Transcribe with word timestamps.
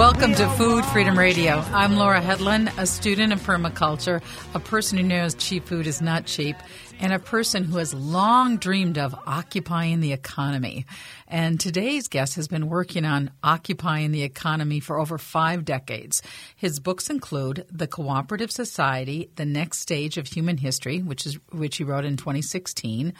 Welcome 0.00 0.34
to 0.36 0.48
Food 0.52 0.86
Freedom 0.86 1.18
Radio. 1.18 1.56
I'm 1.74 1.96
Laura 1.96 2.22
Hedlund, 2.22 2.72
a 2.78 2.86
student 2.86 3.34
of 3.34 3.40
permaculture, 3.40 4.22
a 4.54 4.58
person 4.58 4.96
who 4.96 5.04
knows 5.04 5.34
cheap 5.34 5.66
food 5.66 5.86
is 5.86 6.00
not 6.00 6.24
cheap, 6.24 6.56
and 7.00 7.12
a 7.12 7.18
person 7.18 7.64
who 7.64 7.76
has 7.76 7.92
long 7.92 8.56
dreamed 8.56 8.96
of 8.96 9.14
occupying 9.26 10.00
the 10.00 10.14
economy. 10.14 10.86
And 11.28 11.60
today's 11.60 12.08
guest 12.08 12.36
has 12.36 12.48
been 12.48 12.70
working 12.70 13.04
on 13.04 13.30
occupying 13.44 14.10
the 14.10 14.22
economy 14.22 14.80
for 14.80 14.98
over 14.98 15.18
five 15.18 15.66
decades. 15.66 16.22
His 16.56 16.80
books 16.80 17.10
include 17.10 17.66
The 17.70 17.86
Cooperative 17.86 18.50
Society, 18.50 19.28
The 19.36 19.44
Next 19.44 19.80
Stage 19.80 20.16
of 20.16 20.28
Human 20.28 20.56
History, 20.56 21.02
which 21.02 21.26
is 21.26 21.38
which 21.52 21.76
he 21.76 21.84
wrote 21.84 22.06
in 22.06 22.16
2016. 22.16 23.12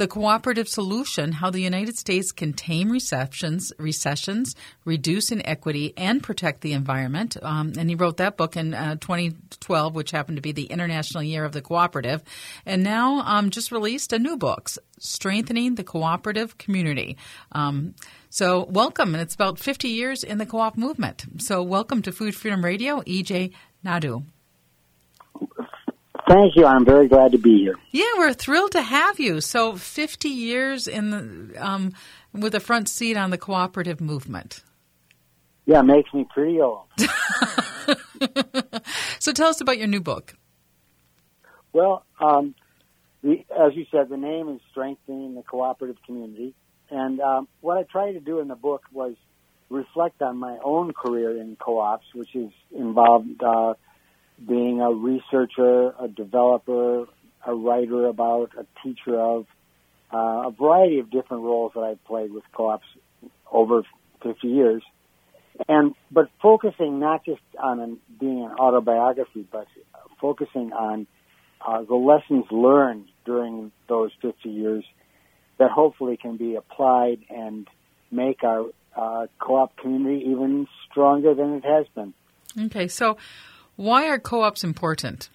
The 0.00 0.08
Cooperative 0.08 0.66
Solution 0.66 1.30
How 1.30 1.50
the 1.50 1.60
United 1.60 1.98
States 1.98 2.32
Can 2.32 2.54
Tame 2.54 2.90
Recessions, 2.90 3.70
recessions 3.76 4.56
Reduce 4.86 5.30
Inequity, 5.30 5.92
and 5.94 6.22
Protect 6.22 6.62
the 6.62 6.72
Environment. 6.72 7.36
Um, 7.42 7.74
and 7.76 7.90
he 7.90 7.96
wrote 7.96 8.16
that 8.16 8.38
book 8.38 8.56
in 8.56 8.72
uh, 8.72 8.96
2012, 8.98 9.94
which 9.94 10.10
happened 10.10 10.38
to 10.38 10.40
be 10.40 10.52
the 10.52 10.64
International 10.64 11.22
Year 11.22 11.44
of 11.44 11.52
the 11.52 11.60
Cooperative. 11.60 12.22
And 12.64 12.82
now 12.82 13.18
um, 13.26 13.50
just 13.50 13.70
released 13.70 14.14
a 14.14 14.18
new 14.18 14.38
book, 14.38 14.70
Strengthening 14.98 15.74
the 15.74 15.84
Cooperative 15.84 16.56
Community. 16.56 17.18
Um, 17.52 17.94
so, 18.30 18.64
welcome. 18.70 19.14
And 19.14 19.20
it's 19.20 19.34
about 19.34 19.58
50 19.58 19.88
years 19.88 20.24
in 20.24 20.38
the 20.38 20.46
co 20.46 20.60
op 20.60 20.78
movement. 20.78 21.42
So, 21.42 21.62
welcome 21.62 22.00
to 22.00 22.10
Food 22.10 22.34
Freedom 22.34 22.64
Radio, 22.64 23.02
EJ 23.02 23.52
Nadeau. 23.84 24.24
Thank 26.30 26.54
you. 26.54 26.64
I'm 26.64 26.84
very 26.84 27.08
glad 27.08 27.32
to 27.32 27.38
be 27.38 27.58
here. 27.58 27.74
Yeah, 27.90 28.04
we're 28.16 28.32
thrilled 28.32 28.70
to 28.72 28.82
have 28.82 29.18
you. 29.18 29.40
So, 29.40 29.74
50 29.74 30.28
years 30.28 30.86
in 30.86 31.10
the 31.10 31.56
um, 31.58 31.92
with 32.32 32.54
a 32.54 32.60
front 32.60 32.88
seat 32.88 33.16
on 33.16 33.30
the 33.30 33.38
cooperative 33.38 34.00
movement. 34.00 34.62
Yeah, 35.66 35.82
makes 35.82 36.14
me 36.14 36.28
pretty 36.32 36.60
old. 36.60 36.86
so, 39.18 39.32
tell 39.32 39.48
us 39.48 39.60
about 39.60 39.76
your 39.76 39.88
new 39.88 40.00
book. 40.00 40.36
Well, 41.72 42.04
um, 42.20 42.54
the, 43.24 43.44
as 43.50 43.74
you 43.74 43.86
said, 43.90 44.08
the 44.08 44.16
name 44.16 44.50
is 44.50 44.60
strengthening 44.70 45.34
the 45.34 45.42
cooperative 45.42 45.96
community, 46.06 46.54
and 46.90 47.20
um, 47.20 47.48
what 47.60 47.76
I 47.76 47.82
tried 47.82 48.12
to 48.12 48.20
do 48.20 48.38
in 48.38 48.46
the 48.46 48.54
book 48.54 48.82
was 48.92 49.16
reflect 49.68 50.22
on 50.22 50.36
my 50.36 50.58
own 50.62 50.92
career 50.92 51.36
in 51.36 51.56
co-ops, 51.56 52.06
which 52.14 52.36
is 52.36 52.52
involved. 52.70 53.42
Uh, 53.42 53.74
being 54.46 54.80
a 54.80 54.90
researcher, 54.90 55.92
a 56.00 56.08
developer, 56.08 57.06
a 57.46 57.54
writer 57.54 58.06
about, 58.06 58.50
a 58.58 58.66
teacher 58.82 59.18
of, 59.18 59.46
uh, 60.12 60.48
a 60.48 60.50
variety 60.50 60.98
of 60.98 61.10
different 61.10 61.42
roles 61.42 61.72
that 61.74 61.80
I've 61.80 62.04
played 62.04 62.32
with 62.32 62.44
co-ops 62.52 62.86
over 63.50 63.82
50 64.22 64.48
years. 64.48 64.82
And, 65.68 65.94
but 66.10 66.30
focusing 66.40 67.00
not 67.00 67.24
just 67.24 67.42
on 67.58 67.80
an, 67.80 67.98
being 68.18 68.44
an 68.44 68.52
autobiography, 68.52 69.46
but 69.50 69.66
focusing 70.20 70.72
on 70.72 71.06
uh, 71.66 71.82
the 71.82 71.94
lessons 71.94 72.46
learned 72.50 73.06
during 73.24 73.70
those 73.88 74.10
50 74.22 74.48
years 74.48 74.84
that 75.58 75.70
hopefully 75.70 76.16
can 76.16 76.36
be 76.36 76.54
applied 76.54 77.18
and 77.28 77.68
make 78.10 78.42
our 78.42 78.66
uh, 78.96 79.26
co-op 79.38 79.76
community 79.76 80.24
even 80.28 80.66
stronger 80.90 81.34
than 81.34 81.54
it 81.54 81.64
has 81.64 81.86
been. 81.94 82.14
Okay, 82.66 82.88
so 82.88 83.16
why 83.80 84.08
are 84.08 84.18
co 84.18 84.42
ops 84.42 84.62
important? 84.62 85.30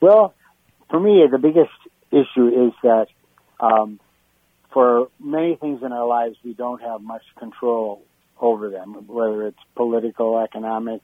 Well, 0.00 0.34
for 0.90 1.00
me, 1.00 1.24
the 1.30 1.38
biggest 1.38 1.72
issue 2.10 2.48
is 2.66 2.72
that 2.82 3.06
um, 3.58 3.98
for 4.70 5.08
many 5.18 5.56
things 5.56 5.82
in 5.82 5.92
our 5.92 6.06
lives, 6.06 6.36
we 6.44 6.52
don't 6.52 6.82
have 6.82 7.00
much 7.00 7.22
control 7.38 8.02
over 8.38 8.68
them, 8.68 9.06
whether 9.06 9.46
it's 9.46 9.58
political, 9.74 10.38
economic, 10.38 11.00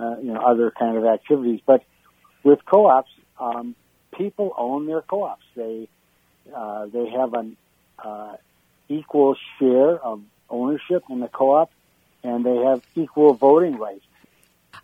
uh, 0.00 0.16
you 0.20 0.32
know, 0.32 0.40
other 0.40 0.72
kind 0.76 0.96
of 0.96 1.04
activities. 1.04 1.60
But 1.64 1.84
with 2.42 2.58
co-ops, 2.64 3.10
um, 3.38 3.76
people 4.18 4.52
own 4.58 4.86
their 4.86 5.02
co-ops. 5.02 5.44
They 5.54 5.88
uh, 6.54 6.86
they 6.86 7.08
have 7.10 7.34
an 7.34 7.56
uh, 8.02 8.34
equal 8.88 9.36
share 9.60 9.96
of 9.96 10.22
ownership 10.50 11.04
in 11.08 11.20
the 11.20 11.28
co-op, 11.28 11.70
and 12.24 12.44
they 12.44 12.56
have 12.56 12.82
equal 12.96 13.34
voting 13.34 13.76
rights. 13.78 14.04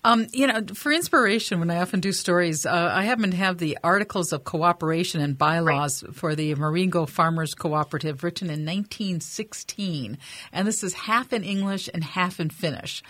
Um, 0.04 0.26
you 0.32 0.46
know, 0.46 0.62
for 0.74 0.92
inspiration, 0.92 1.60
when 1.60 1.70
I 1.70 1.80
often 1.80 2.00
do 2.00 2.12
stories, 2.12 2.64
uh, 2.64 2.90
I 2.92 3.02
happen 3.02 3.30
to 3.30 3.36
have 3.36 3.58
the 3.58 3.78
Articles 3.84 4.32
of 4.32 4.44
Cooperation 4.44 5.20
and 5.20 5.36
Bylaws 5.36 6.04
for 6.12 6.34
the 6.34 6.54
Marengo 6.54 7.06
Farmers 7.06 7.54
Cooperative 7.54 8.24
written 8.24 8.46
in 8.48 8.64
1916. 8.64 10.18
And 10.52 10.66
this 10.66 10.82
is 10.82 10.94
half 10.94 11.32
in 11.32 11.44
English 11.44 11.88
and 11.92 12.02
half 12.02 12.40
in 12.40 12.50
Finnish. 12.50 13.02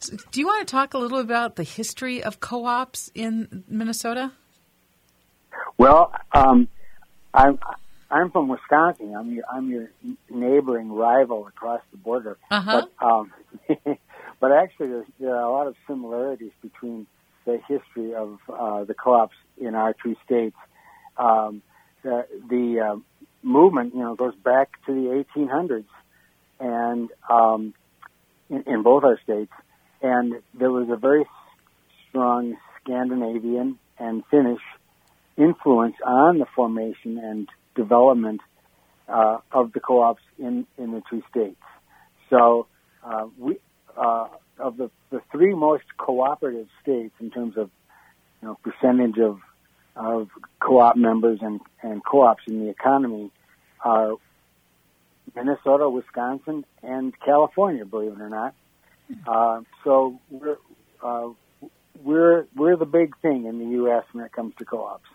So 0.00 0.16
do 0.32 0.40
you 0.40 0.46
want 0.46 0.66
to 0.66 0.70
talk 0.70 0.94
a 0.94 0.98
little 0.98 1.20
about 1.20 1.56
the 1.56 1.62
history 1.62 2.24
of 2.24 2.40
co 2.40 2.64
ops 2.66 3.10
in 3.14 3.64
Minnesota? 3.68 4.32
Well, 5.78 6.12
um, 6.32 6.68
I'm. 7.32 7.58
I'm 8.10 8.30
from 8.30 8.48
Wisconsin. 8.48 9.14
I'm 9.16 9.32
your 9.32 9.44
I'm 9.50 9.70
your 9.70 9.90
neighboring 10.28 10.92
rival 10.92 11.46
across 11.46 11.80
the 11.92 11.96
border. 11.96 12.36
Uh-huh. 12.50 12.86
But 13.00 13.06
um, 13.06 13.32
But 14.42 14.50
actually, 14.50 15.04
there 15.20 15.36
are 15.36 15.44
a 15.44 15.52
lot 15.52 15.68
of 15.68 15.76
similarities 15.86 16.50
between 16.62 17.06
the 17.44 17.60
history 17.68 18.12
of 18.12 18.40
uh, 18.52 18.82
the 18.82 18.92
co-ops 18.92 19.36
in 19.56 19.76
our 19.76 19.94
two 20.02 20.16
states. 20.24 20.56
Um, 21.16 21.62
the, 22.02 22.26
the 22.50 22.80
uh, 22.80 22.96
movement, 23.44 23.94
you 23.94 24.00
know, 24.00 24.16
goes 24.16 24.34
back 24.34 24.84
to 24.86 24.92
the 24.92 25.24
1800s, 25.36 25.84
and 26.58 27.08
um, 27.30 27.72
in, 28.50 28.64
in 28.66 28.82
both 28.82 29.04
our 29.04 29.16
states, 29.22 29.52
and 30.02 30.34
there 30.54 30.72
was 30.72 30.88
a 30.90 30.96
very 30.96 31.24
strong 32.08 32.56
Scandinavian 32.82 33.78
and 33.96 34.24
Finnish 34.28 34.62
influence 35.36 35.94
on 36.04 36.40
the 36.40 36.46
formation 36.56 37.16
and 37.16 37.48
development 37.76 38.40
uh, 39.06 39.38
of 39.52 39.72
the 39.72 39.78
co-ops 39.78 40.22
in 40.36 40.66
in 40.78 40.90
the 40.90 41.02
two 41.08 41.22
states. 41.30 41.62
So 42.28 42.66
uh, 43.04 43.28
we 43.38 43.58
uh, 43.96 44.28
of 44.58 44.76
the, 44.76 44.90
the 45.10 45.20
three 45.30 45.54
most 45.54 45.84
cooperative 45.96 46.68
states 46.82 47.14
in 47.20 47.30
terms 47.30 47.56
of 47.56 47.70
you 48.40 48.48
know 48.48 48.58
percentage 48.62 49.18
of 49.18 49.40
of 49.94 50.28
co-op 50.60 50.96
members 50.96 51.40
and, 51.42 51.60
and 51.82 52.02
co-ops 52.04 52.42
in 52.46 52.60
the 52.60 52.70
economy 52.70 53.30
are 53.84 54.14
Minnesota, 55.34 55.88
Wisconsin, 55.88 56.64
and 56.82 57.18
California. 57.20 57.84
Believe 57.84 58.12
it 58.12 58.20
or 58.20 58.28
not. 58.28 58.54
Uh, 59.26 59.60
so 59.84 60.18
we're 60.30 60.56
uh, 61.02 61.28
we're 62.02 62.46
we're 62.56 62.76
the 62.76 62.86
big 62.86 63.16
thing 63.18 63.46
in 63.46 63.58
the 63.58 63.76
U.S. 63.76 64.04
when 64.12 64.24
it 64.24 64.32
comes 64.32 64.54
to 64.58 64.64
co-ops. 64.64 65.08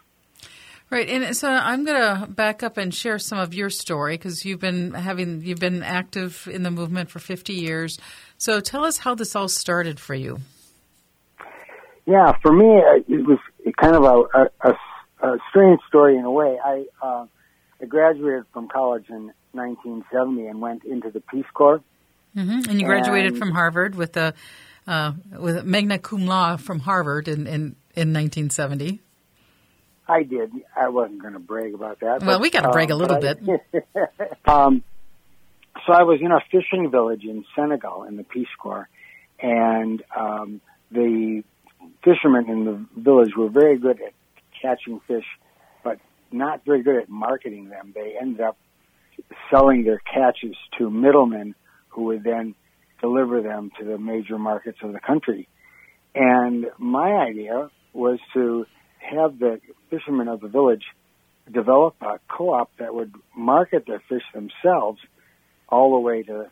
Right, 0.89 1.09
and 1.09 1.35
so 1.35 1.49
I'm 1.49 1.83
going 1.83 1.99
to 1.99 2.27
back 2.27 2.63
up 2.63 2.77
and 2.77 2.93
share 2.93 3.19
some 3.19 3.39
of 3.39 3.53
your 3.53 3.69
story 3.69 4.13
because 4.13 4.45
you've 4.45 4.61
been 4.61 4.93
having 4.93 5.41
you've 5.41 5.59
been 5.59 5.83
active 5.83 6.47
in 6.49 6.63
the 6.63 6.71
movement 6.71 7.09
for 7.09 7.19
50 7.19 7.53
years. 7.53 7.99
So 8.37 8.61
tell 8.61 8.85
us 8.85 8.99
how 8.99 9.13
this 9.13 9.35
all 9.35 9.49
started 9.49 9.99
for 9.99 10.15
you. 10.15 10.39
Yeah, 12.05 12.31
for 12.41 12.53
me, 12.53 12.77
uh, 12.77 13.03
it 13.05 13.27
was 13.27 13.37
kind 13.77 13.95
of 13.97 14.03
a, 14.03 14.49
a, 14.69 15.27
a 15.27 15.37
strange 15.49 15.81
story 15.89 16.15
in 16.15 16.23
a 16.23 16.31
way. 16.31 16.57
I, 16.63 16.85
uh, 17.01 17.25
I 17.81 17.85
graduated 17.85 18.45
from 18.53 18.69
college 18.69 19.09
in 19.09 19.33
1970 19.51 20.47
and 20.47 20.61
went 20.61 20.85
into 20.85 21.11
the 21.11 21.19
Peace 21.19 21.45
Corps. 21.53 21.81
Mm-hmm. 22.33 22.69
And 22.69 22.79
you 22.79 22.87
graduated 22.87 23.33
and, 23.33 23.39
from 23.39 23.51
Harvard 23.51 23.95
with 23.95 24.15
a 24.15 24.33
uh, 24.87 25.11
with 25.37 25.65
magna 25.65 25.99
cum 25.99 26.25
laude 26.25 26.61
from 26.61 26.79
Harvard 26.79 27.27
in, 27.27 27.45
in, 27.45 27.75
in 27.93 28.13
1970. 28.13 29.01
I 30.07 30.23
did. 30.23 30.51
I 30.75 30.89
wasn't 30.89 31.21
going 31.21 31.33
to 31.33 31.39
brag 31.39 31.73
about 31.73 31.99
that. 31.99 32.21
Well, 32.21 32.37
but, 32.37 32.41
we 32.41 32.49
got 32.49 32.61
to 32.61 32.69
brag 32.69 32.91
um, 32.91 32.99
a 32.99 33.03
little 33.03 33.19
bit. 33.19 33.39
um, 34.45 34.83
so 35.85 35.93
I 35.93 36.03
was 36.03 36.19
in 36.21 36.31
a 36.31 36.39
fishing 36.51 36.89
village 36.89 37.23
in 37.23 37.45
Senegal 37.55 38.03
in 38.03 38.17
the 38.17 38.23
Peace 38.23 38.47
Corps, 38.59 38.87
and 39.41 40.01
um, 40.15 40.61
the 40.91 41.43
fishermen 42.03 42.49
in 42.49 42.65
the 42.65 42.85
village 43.01 43.31
were 43.37 43.49
very 43.49 43.77
good 43.77 44.01
at 44.01 44.13
catching 44.61 45.01
fish, 45.07 45.25
but 45.83 45.99
not 46.31 46.65
very 46.65 46.83
good 46.83 46.97
at 46.97 47.09
marketing 47.09 47.69
them. 47.69 47.91
They 47.93 48.15
ended 48.19 48.41
up 48.41 48.57
selling 49.51 49.83
their 49.83 49.99
catches 49.99 50.55
to 50.77 50.89
middlemen 50.89 51.55
who 51.89 52.03
would 52.05 52.23
then 52.23 52.55
deliver 53.01 53.41
them 53.41 53.71
to 53.79 53.85
the 53.85 53.97
major 53.97 54.37
markets 54.37 54.79
of 54.83 54.93
the 54.93 54.99
country. 54.99 55.47
And 56.15 56.65
my 56.77 57.11
idea 57.11 57.69
was 57.93 58.19
to 58.33 58.65
have 59.07 59.39
the 59.39 59.59
fishermen 59.89 60.27
of 60.27 60.41
the 60.41 60.47
village 60.47 60.83
develop 61.51 61.95
a 62.01 62.19
co-op 62.27 62.69
that 62.77 62.93
would 62.93 63.13
market 63.35 63.85
their 63.87 64.01
fish 64.09 64.23
themselves 64.33 64.99
all 65.69 65.93
the 65.93 65.99
way 65.99 66.23
to 66.23 66.47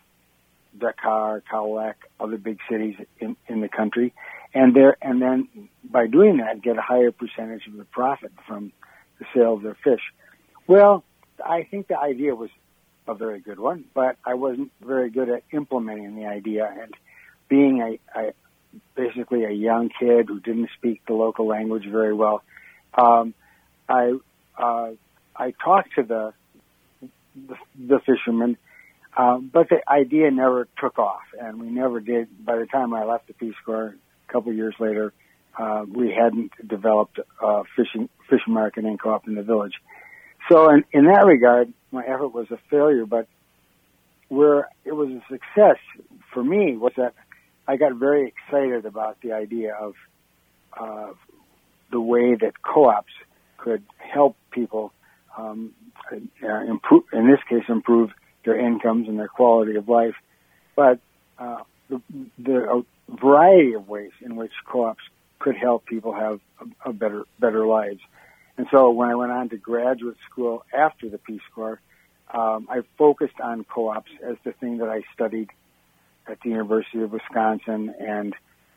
Dakar, 0.77 1.41
Kaolack, 1.51 1.95
other 2.19 2.37
big 2.37 2.59
cities 2.69 2.95
in, 3.19 3.35
in 3.47 3.61
the 3.61 3.69
country, 3.69 4.13
and 4.53 4.75
there 4.75 4.97
and 5.01 5.21
then 5.21 5.69
by 5.83 6.07
doing 6.07 6.37
that 6.37 6.61
get 6.61 6.77
a 6.77 6.81
higher 6.81 7.11
percentage 7.11 7.67
of 7.67 7.77
the 7.77 7.85
profit 7.85 8.31
from 8.47 8.71
the 9.19 9.25
sale 9.33 9.53
of 9.53 9.63
their 9.63 9.77
fish. 9.83 10.01
Well, 10.67 11.03
I 11.43 11.63
think 11.63 11.87
the 11.87 11.99
idea 11.99 12.35
was 12.35 12.49
a 13.07 13.13
very 13.13 13.39
good 13.39 13.59
one, 13.59 13.85
but 13.93 14.17
I 14.25 14.33
wasn't 14.33 14.71
very 14.81 15.09
good 15.09 15.29
at 15.29 15.43
implementing 15.51 16.15
the 16.15 16.25
idea. 16.25 16.73
And 16.81 16.93
being 17.47 17.81
a, 17.81 18.19
a 18.19 18.33
basically 18.95 19.43
a 19.43 19.51
young 19.51 19.89
kid 19.89 20.27
who 20.27 20.39
didn't 20.39 20.69
speak 20.77 21.01
the 21.05 21.13
local 21.13 21.47
language 21.47 21.85
very 21.89 22.13
well, 22.13 22.43
um, 22.93 23.33
I 23.87 24.13
uh, 24.57 24.91
I 25.35 25.51
talked 25.63 25.95
to 25.95 26.03
the 26.03 26.33
the, 27.35 27.55
the 27.77 27.99
fishermen, 27.99 28.57
um, 29.17 29.49
but 29.51 29.69
the 29.69 29.81
idea 29.87 30.31
never 30.31 30.67
took 30.79 30.97
off, 30.97 31.23
and 31.39 31.59
we 31.59 31.67
never 31.67 31.99
did. 31.99 32.27
By 32.45 32.57
the 32.57 32.65
time 32.65 32.93
I 32.93 33.03
left 33.03 33.27
the 33.27 33.33
Peace 33.33 33.55
Corps, 33.65 33.95
a 34.27 34.31
couple 34.31 34.51
of 34.51 34.57
years 34.57 34.75
later, 34.79 35.13
uh, 35.57 35.85
we 35.87 36.11
hadn't 36.11 36.51
developed 36.65 37.19
a 37.41 37.63
fishing 37.75 38.09
fish 38.29 38.41
marketing 38.47 38.97
co-op 38.97 39.27
in 39.27 39.35
the 39.35 39.43
village. 39.43 39.73
So, 40.49 40.69
in, 40.69 40.85
in 40.91 41.05
that 41.05 41.25
regard, 41.25 41.73
my 41.91 42.03
effort 42.03 42.29
was 42.29 42.47
a 42.51 42.57
failure. 42.69 43.05
But 43.05 43.27
where 44.29 44.69
it 44.83 44.93
was 44.93 45.09
a 45.09 45.21
success 45.29 45.77
for 46.33 46.43
me 46.43 46.77
was 46.77 46.93
that 46.97 47.13
I 47.67 47.77
got 47.77 47.93
very 47.95 48.27
excited 48.27 48.85
about 48.85 49.21
the 49.21 49.33
idea 49.33 49.73
of 49.73 49.93
uh, 50.79 51.13
the 51.91 51.99
way 51.99 52.35
that 52.35 52.61
co-ops 52.61 53.13
could 53.57 53.83
help 53.97 54.35
people 54.51 54.91
um, 55.37 55.73
uh, 56.11 56.61
improve, 56.67 57.03
in 57.11 57.27
this 57.27 57.39
case, 57.49 57.63
improve 57.67 58.11
their 58.43 58.59
incomes 58.59 59.07
and 59.07 59.17
their 59.17 59.27
quality 59.27 59.75
of 59.75 59.89
life, 59.89 60.15
but 60.75 60.99
uh, 61.39 61.63
the, 61.89 62.01
the 62.37 62.83
a 63.09 63.15
variety 63.15 63.73
of 63.73 63.87
ways 63.87 64.11
in 64.21 64.35
which 64.35 64.51
co-ops 64.65 65.03
could 65.39 65.55
help 65.55 65.85
people 65.85 66.13
have 66.13 66.39
a, 66.59 66.89
a 66.89 66.93
better 66.93 67.23
better 67.39 67.65
lives. 67.65 68.01
And 68.57 68.67
so 68.71 68.91
when 68.91 69.09
I 69.09 69.15
went 69.15 69.31
on 69.31 69.49
to 69.49 69.57
graduate 69.57 70.17
school 70.29 70.63
after 70.73 71.09
the 71.09 71.17
Peace 71.17 71.41
Corps, 71.53 71.79
um, 72.33 72.67
I 72.69 72.81
focused 72.97 73.39
on 73.43 73.65
co-ops 73.65 74.11
as 74.23 74.37
the 74.43 74.53
thing 74.53 74.77
that 74.77 74.89
I 74.89 75.01
studied 75.13 75.49
at 76.27 76.39
the 76.41 76.49
University 76.49 77.01
of 77.01 77.11
Wisconsin 77.11 77.93
and 77.99 78.35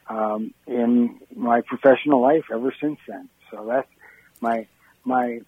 um, 0.09 0.55
in 0.67 1.21
my 1.35 1.61
professional 1.61 2.21
life 2.21 2.45
ever 2.53 2.75
since 2.81 2.99
then. 3.07 3.29
So 3.51 3.67
that's 3.67 3.89
my 4.41 4.67
my 5.05 5.41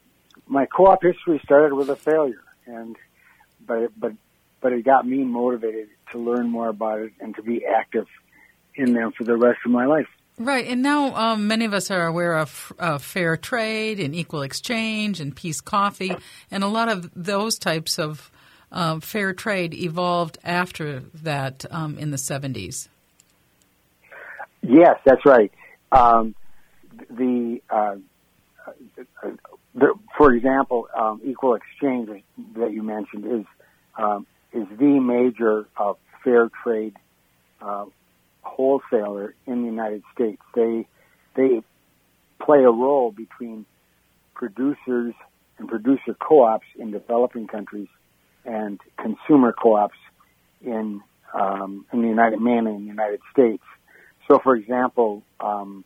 my 0.47 0.67
co-op 0.67 1.03
history 1.03 1.41
started 1.45 1.75
with 1.75 1.89
a 1.89 1.97
failure, 1.97 2.43
and 2.67 2.97
but 3.67 3.91
but 3.99 4.13
but 4.61 4.73
it 4.73 4.85
got 4.85 5.07
me 5.07 5.25
motivated 5.25 5.89
to 6.13 6.19
learn 6.19 6.51
more 6.51 6.69
about 6.69 7.01
it 7.01 7.13
and 7.21 7.35
to 7.37 7.43
be 7.43 7.65
active 7.65 8.07
in 8.75 8.93
them 8.93 9.13
for 9.13 9.25
the 9.25 9.37
rest 9.37 9.59
of 9.65 9.73
my 9.73 9.87
life. 9.87 10.09
Right, 10.39 10.67
and 10.67 10.83
now 10.83 11.15
um, 11.17 11.49
many 11.49 11.67
of 11.67 11.75
us 11.75 11.91
are 11.91 12.07
aware 12.07 12.39
of 12.39 12.73
uh, 12.79 12.97
fair 12.97 13.37
trade 13.37 14.01
and 14.01 14.15
equal 14.15 14.41
exchange 14.41 15.21
and 15.21 15.37
peace 15.37 15.61
coffee, 15.61 16.17
and 16.51 16.65
a 16.65 16.69
lot 16.69 16.89
of 16.89 17.11
those 17.15 17.59
types 17.59 17.99
of 17.99 18.31
uh, 18.73 19.01
fair 19.01 19.33
trade 19.33 19.75
evolved 19.75 20.39
after 20.45 21.01
that 21.23 21.65
um, 21.71 21.99
in 21.99 22.11
the 22.11 22.17
70s. 22.17 22.89
Yes, 24.63 24.99
that's 25.05 25.25
right. 25.25 25.53
Um, 25.91 26.35
the, 27.09 27.61
uh, 27.71 27.97
the, 29.75 29.95
for 30.17 30.33
example, 30.33 30.89
um, 30.97 31.21
equal 31.25 31.55
exchange 31.55 32.23
that 32.57 32.73
you 32.73 32.83
mentioned 32.83 33.27
is 33.27 33.47
um, 33.97 34.27
is 34.53 34.67
the 34.79 35.01
major 35.01 35.67
uh, 35.77 35.95
fair 36.25 36.51
trade 36.63 36.97
uh, 37.61 37.85
wholesaler 38.43 39.35
in 39.47 39.63
the 39.63 39.67
United 39.67 40.03
States. 40.15 40.41
They 40.55 40.87
they 41.35 41.63
play 42.41 42.61
a 42.61 42.71
role 42.71 43.11
between 43.11 43.67
producers 44.35 45.15
and 45.59 45.69
producer 45.69 46.17
co-ops 46.19 46.67
in 46.79 46.91
developing 46.91 47.47
countries 47.47 47.89
and 48.45 48.81
consumer 48.99 49.53
co-ops 49.53 49.99
in 50.63 51.01
um, 51.33 51.87
in 51.93 52.03
the 52.03 52.09
United 52.09 52.41
mainly 52.41 52.75
in 52.75 52.83
the 52.83 52.89
United 52.89 53.21
States. 53.33 53.63
So, 54.29 54.39
for 54.39 54.55
example, 54.57 55.23
um, 55.41 55.85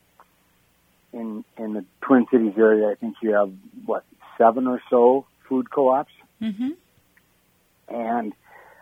in 1.12 1.44
in 1.56 1.74
the 1.74 1.84
Twin 2.00 2.26
Cities 2.30 2.54
area, 2.56 2.88
I 2.88 2.94
think 2.94 3.16
you 3.22 3.32
have 3.32 3.52
what 3.86 4.04
seven 4.38 4.66
or 4.66 4.80
so 4.90 5.26
food 5.48 5.70
co-ops, 5.70 6.12
mm-hmm. 6.40 6.70
and 7.88 8.32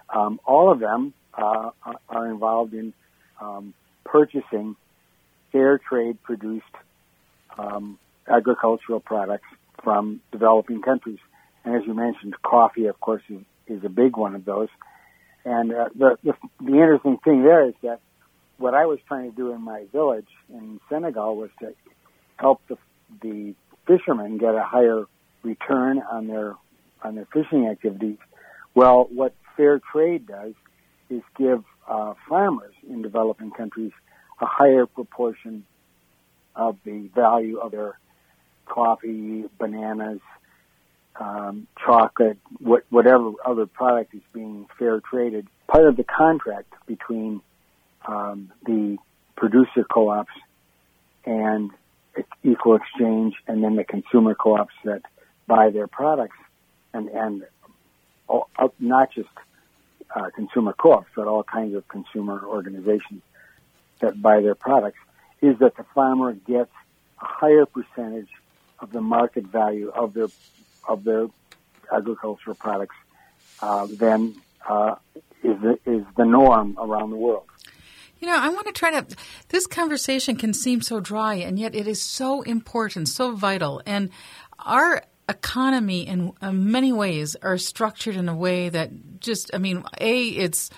um, 0.08 0.40
all 0.44 0.70
of 0.70 0.80
them 0.80 1.14
uh, 1.34 1.70
are 2.08 2.28
involved 2.28 2.74
in 2.74 2.92
um, 3.40 3.74
purchasing 4.04 4.76
fair 5.50 5.78
trade 5.78 6.22
produced 6.22 6.64
um, 7.58 7.98
agricultural 8.26 9.00
products 9.00 9.46
from 9.82 10.20
developing 10.30 10.82
countries. 10.82 11.18
And 11.64 11.76
as 11.76 11.82
you 11.86 11.94
mentioned, 11.94 12.34
coffee, 12.42 12.86
of 12.86 12.98
course, 13.00 13.22
is, 13.28 13.42
is 13.66 13.84
a 13.84 13.88
big 13.88 14.16
one 14.16 14.34
of 14.34 14.44
those. 14.44 14.68
And 15.44 15.72
uh, 15.72 15.88
the, 15.94 16.16
the 16.22 16.34
the 16.60 16.72
interesting 16.72 17.18
thing 17.24 17.42
there 17.42 17.68
is 17.68 17.74
that 17.82 18.00
what 18.58 18.74
I 18.74 18.86
was 18.86 18.98
trying 19.08 19.30
to 19.30 19.36
do 19.36 19.52
in 19.52 19.60
my 19.60 19.86
village 19.92 20.28
in 20.48 20.80
Senegal 20.88 21.36
was 21.36 21.50
to 21.60 21.74
help 22.36 22.60
the 22.68 22.76
the 23.20 23.54
fishermen 23.86 24.38
get 24.38 24.54
a 24.54 24.62
higher 24.62 25.04
return 25.42 26.00
on 26.00 26.28
their 26.28 26.54
on 27.02 27.16
their 27.16 27.26
fishing 27.32 27.66
activities. 27.66 28.18
Well, 28.74 29.08
what 29.10 29.34
fair 29.56 29.80
trade 29.92 30.26
does 30.26 30.54
is 31.10 31.22
give 31.36 31.64
uh, 31.88 32.14
farmers 32.28 32.74
in 32.88 33.02
developing 33.02 33.50
countries 33.50 33.92
a 34.40 34.46
higher 34.46 34.86
proportion 34.86 35.64
of 36.54 36.76
the 36.84 37.08
value 37.14 37.58
of 37.58 37.72
their 37.72 37.98
coffee, 38.66 39.44
bananas, 39.58 40.20
um, 41.18 41.66
chocolate, 41.84 42.38
what, 42.58 42.84
whatever 42.90 43.32
other 43.44 43.66
product 43.66 44.14
is 44.14 44.22
being 44.32 44.66
fair 44.78 45.00
traded, 45.00 45.46
part 45.66 45.86
of 45.86 45.96
the 45.96 46.04
contract 46.04 46.72
between 46.86 47.40
um, 48.06 48.50
the 48.64 48.98
producer 49.36 49.84
co-ops 49.84 50.32
and 51.24 51.70
equal 52.42 52.76
exchange, 52.76 53.34
and 53.46 53.62
then 53.62 53.76
the 53.76 53.84
consumer 53.84 54.34
co-ops 54.34 54.74
that 54.84 55.02
buy 55.46 55.70
their 55.70 55.86
products, 55.86 56.36
and 56.92 57.08
and 57.08 57.44
all, 58.28 58.48
not 58.78 59.12
just 59.12 59.28
uh, 60.14 60.30
consumer 60.34 60.72
co-ops, 60.72 61.08
but 61.14 61.26
all 61.26 61.42
kinds 61.42 61.74
of 61.74 61.86
consumer 61.88 62.42
organizations 62.44 63.22
that 64.00 64.20
buy 64.20 64.40
their 64.40 64.54
products, 64.54 64.98
is 65.40 65.58
that 65.60 65.76
the 65.76 65.84
farmer 65.94 66.32
gets 66.32 66.70
a 67.20 67.24
higher 67.24 67.66
percentage 67.66 68.28
of 68.80 68.92
the 68.92 69.00
market 69.00 69.44
value 69.44 69.90
of 69.90 70.12
their 70.12 70.28
of 70.88 71.04
their 71.04 71.28
agricultural 71.92 72.56
products 72.56 72.96
uh, 73.60 73.86
than 73.86 74.34
uh, 74.68 74.94
is 75.42 75.60
the, 75.60 75.78
is 75.86 76.04
the 76.16 76.24
norm 76.24 76.76
around 76.78 77.10
the 77.10 77.16
world. 77.16 77.44
You 78.18 78.28
know, 78.28 78.36
I 78.38 78.50
want 78.50 78.66
to 78.66 78.72
try 78.72 79.00
to. 79.00 79.16
This 79.48 79.66
conversation 79.66 80.36
can 80.36 80.54
seem 80.54 80.80
so 80.80 81.00
dry, 81.00 81.34
and 81.34 81.58
yet 81.58 81.74
it 81.74 81.88
is 81.88 82.00
so 82.00 82.42
important, 82.42 83.08
so 83.08 83.34
vital. 83.34 83.82
And 83.84 84.10
our 84.60 85.02
economy, 85.28 86.06
in 86.06 86.32
many 86.40 86.92
ways, 86.92 87.34
are 87.42 87.58
structured 87.58 88.14
in 88.14 88.28
a 88.28 88.36
way 88.36 88.68
that 88.68 89.18
just, 89.18 89.50
I 89.52 89.58
mean, 89.58 89.82
A, 90.00 90.28
it's 90.28 90.70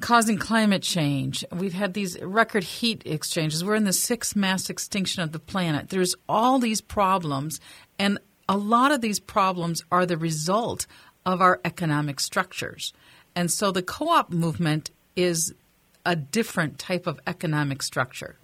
causing 0.00 0.36
climate 0.36 0.82
change. 0.82 1.42
We've 1.52 1.72
had 1.72 1.94
these 1.94 2.20
record 2.20 2.64
heat 2.64 3.02
exchanges. 3.06 3.64
We're 3.64 3.76
in 3.76 3.84
the 3.84 3.92
sixth 3.92 4.36
mass 4.36 4.68
extinction 4.68 5.22
of 5.22 5.32
the 5.32 5.38
planet. 5.38 5.88
There's 5.88 6.14
all 6.28 6.58
these 6.58 6.82
problems, 6.82 7.60
and 7.98 8.18
a 8.48 8.56
lot 8.56 8.92
of 8.92 9.00
these 9.00 9.20
problems 9.20 9.84
are 9.90 10.06
the 10.06 10.16
result 10.16 10.86
of 11.24 11.40
our 11.40 11.60
economic 11.64 12.20
structures. 12.20 12.92
And 13.34 13.50
so 13.50 13.70
the 13.70 13.82
co 13.82 14.08
op 14.08 14.30
movement 14.30 14.90
is 15.16 15.54
a 16.04 16.14
different 16.14 16.78
type 16.78 17.06
of 17.06 17.18
economic 17.26 17.82
structure. 17.82 18.36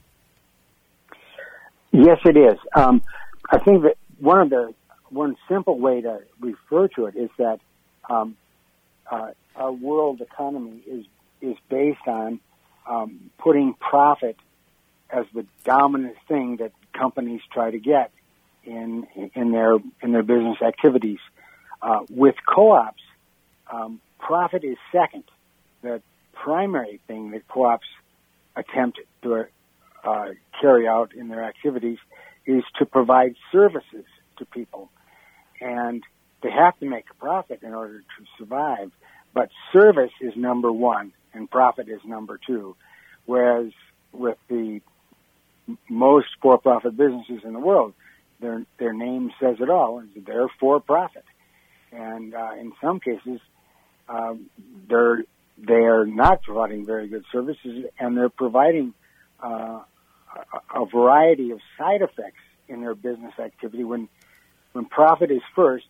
Yes, 1.92 2.18
it 2.24 2.36
is. 2.36 2.58
Um, 2.74 3.02
I 3.50 3.58
think 3.58 3.82
that 3.82 3.96
one 4.18 4.40
of 4.40 4.50
the 4.50 4.74
one 5.08 5.36
simple 5.48 5.78
way 5.78 6.00
to 6.00 6.20
refer 6.40 6.88
to 6.88 7.06
it 7.06 7.16
is 7.16 7.30
that 7.36 7.58
um, 8.08 8.36
uh, 9.10 9.30
our 9.56 9.72
world 9.72 10.20
economy 10.20 10.82
is 10.86 11.04
is 11.42 11.56
based 11.68 12.06
on 12.06 12.40
um, 12.88 13.30
putting 13.38 13.74
profit 13.74 14.36
as 15.10 15.26
the 15.34 15.44
dominant 15.64 16.16
thing 16.28 16.56
that 16.56 16.72
companies 16.92 17.40
try 17.52 17.70
to 17.70 17.78
get 17.78 18.12
in 18.64 19.06
in 19.34 19.52
their 19.52 19.74
in 20.02 20.12
their 20.12 20.22
business 20.22 20.60
activities. 20.62 21.18
Uh, 21.82 22.00
with 22.10 22.34
co-ops, 22.46 23.02
um, 23.72 24.00
profit 24.18 24.64
is 24.64 24.76
second. 24.92 25.24
The 25.82 26.02
primary 26.34 27.00
thing 27.06 27.30
that 27.30 27.48
co-ops 27.48 27.86
attempt 28.54 29.00
to 29.22 29.46
uh, 30.04 30.26
carry 30.60 30.86
out 30.86 31.14
in 31.14 31.28
their 31.28 31.44
activities 31.44 31.98
is 32.46 32.64
to 32.78 32.86
provide 32.86 33.34
services 33.52 34.04
to 34.38 34.44
people, 34.44 34.90
and 35.60 36.02
they 36.42 36.50
have 36.50 36.78
to 36.80 36.86
make 36.86 37.04
a 37.10 37.14
profit 37.14 37.62
in 37.62 37.74
order 37.74 38.00
to 38.00 38.24
survive. 38.38 38.90
But 39.32 39.50
service 39.72 40.12
is 40.20 40.34
number 40.36 40.72
one, 40.72 41.12
and 41.32 41.50
profit 41.50 41.88
is 41.88 42.00
number 42.04 42.38
two. 42.46 42.76
Whereas 43.26 43.72
with 44.12 44.38
the 44.48 44.80
most 45.88 46.28
for-profit 46.42 46.96
businesses 46.96 47.42
in 47.44 47.52
the 47.52 47.60
world, 47.60 47.94
their 48.40 48.64
their 48.78 48.92
name 48.92 49.32
says 49.40 49.56
it 49.60 49.70
all. 49.70 50.02
They're 50.16 50.48
for 50.58 50.80
profit, 50.80 51.24
and 51.92 52.34
uh, 52.34 52.52
in 52.58 52.72
some 52.80 53.00
cases, 53.00 53.40
um, 54.08 54.50
they're 54.88 55.24
they 55.58 55.74
are 55.74 56.06
not 56.06 56.42
providing 56.42 56.86
very 56.86 57.08
good 57.08 57.24
services, 57.30 57.84
and 57.98 58.16
they're 58.16 58.28
providing 58.28 58.94
uh, 59.42 59.80
a 60.74 60.86
variety 60.86 61.50
of 61.50 61.60
side 61.78 62.02
effects 62.02 62.40
in 62.68 62.80
their 62.80 62.94
business 62.94 63.34
activity. 63.38 63.84
When 63.84 64.08
when 64.72 64.86
profit 64.86 65.30
is 65.30 65.42
first, 65.54 65.88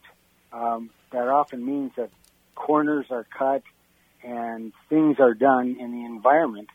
um, 0.52 0.90
that 1.12 1.28
often 1.28 1.64
means 1.64 1.92
that 1.97 2.11
corners 2.54 3.07
are 3.11 3.26
cut 3.37 3.62
and 4.23 4.73
things 4.88 5.16
are 5.19 5.35
done 5.35 5.76
in 5.80 5.92
the 5.92 6.04
environment 6.04 6.69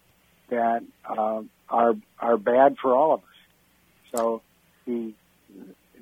that 0.50 0.84
uh, 1.08 1.42
are 1.70 1.96
are 2.20 2.38
bad 2.38 2.78
for 2.82 2.96
all 2.96 3.14
of 3.16 3.20
us. 3.22 4.16
So, 4.16 4.42
the 4.86 5.14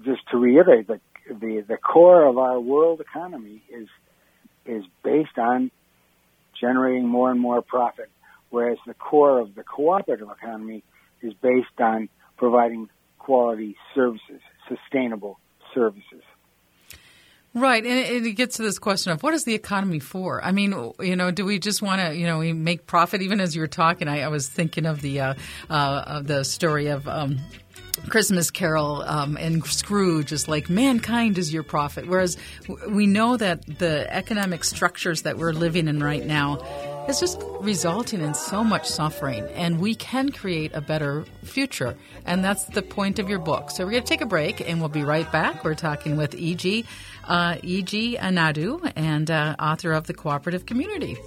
just 0.03 0.21
to 0.31 0.37
reiterate, 0.37 0.87
the 0.87 0.99
the 1.29 1.63
the 1.67 1.77
core 1.77 2.25
of 2.25 2.37
our 2.37 2.59
world 2.59 3.01
economy 3.01 3.63
is 3.69 3.87
is 4.65 4.83
based 5.03 5.37
on 5.37 5.71
generating 6.59 7.07
more 7.07 7.31
and 7.31 7.39
more 7.39 7.61
profit, 7.61 8.09
whereas 8.49 8.77
the 8.87 8.93
core 8.93 9.39
of 9.39 9.55
the 9.55 9.63
cooperative 9.63 10.29
economy 10.29 10.83
is 11.21 11.33
based 11.41 11.79
on 11.79 12.09
providing 12.37 12.89
quality 13.19 13.75
services, 13.95 14.41
sustainable 14.67 15.39
services. 15.73 16.23
Right, 17.55 17.85
and 17.85 18.25
it, 18.25 18.31
gets 18.31 18.57
to 18.57 18.63
this 18.63 18.79
question 18.79 19.11
of 19.11 19.21
what 19.21 19.35
is 19.35 19.43
the 19.43 19.53
economy 19.53 19.99
for? 19.99 20.43
I 20.43 20.51
mean, 20.51 20.73
you 20.99 21.15
know, 21.15 21.29
do 21.29 21.45
we 21.45 21.59
just 21.59 21.83
want 21.83 22.01
to, 22.01 22.15
you 22.15 22.25
know, 22.25 22.41
make 22.51 22.87
profit? 22.87 23.21
Even 23.21 23.39
as 23.39 23.55
you 23.55 23.61
were 23.61 23.67
talking, 23.67 24.07
I, 24.07 24.21
I 24.21 24.27
was 24.29 24.49
thinking 24.49 24.87
of 24.87 25.01
the 25.01 25.19
uh, 25.19 25.33
uh, 25.69 26.03
of 26.07 26.27
the 26.27 26.43
story 26.45 26.87
of. 26.87 27.07
Um, 27.07 27.37
Christmas 28.09 28.51
Carol 28.51 29.01
um, 29.03 29.37
and 29.37 29.65
Scrooge 29.65 30.31
is 30.31 30.47
like 30.47 30.69
mankind 30.69 31.37
is 31.37 31.53
your 31.53 31.63
profit, 31.63 32.07
whereas 32.07 32.37
we 32.87 33.07
know 33.07 33.37
that 33.37 33.65
the 33.79 34.11
economic 34.13 34.63
structures 34.63 35.23
that 35.23 35.37
we're 35.37 35.53
living 35.53 35.87
in 35.87 36.03
right 36.03 36.25
now 36.25 36.59
is 37.07 37.19
just 37.19 37.41
resulting 37.59 38.21
in 38.21 38.33
so 38.33 38.63
much 38.63 38.87
suffering, 38.87 39.45
and 39.55 39.79
we 39.79 39.95
can 39.95 40.31
create 40.31 40.71
a 40.73 40.81
better 40.81 41.25
future, 41.43 41.95
and 42.25 42.43
that's 42.43 42.65
the 42.65 42.81
point 42.81 43.19
of 43.19 43.29
your 43.29 43.39
book. 43.39 43.71
So 43.71 43.83
we're 43.85 43.91
going 43.91 44.03
to 44.03 44.09
take 44.09 44.21
a 44.21 44.25
break, 44.25 44.61
and 44.61 44.79
we'll 44.79 44.89
be 44.89 45.03
right 45.03 45.29
back. 45.31 45.63
We're 45.63 45.75
talking 45.75 46.15
with 46.15 46.35
E.G. 46.35 46.85
Uh. 47.25 47.55
Anadu, 47.55 48.91
and 48.95 49.29
uh, 49.29 49.55
author 49.59 49.91
of 49.91 50.07
the 50.07 50.13
Cooperative 50.13 50.65
Community. 50.65 51.17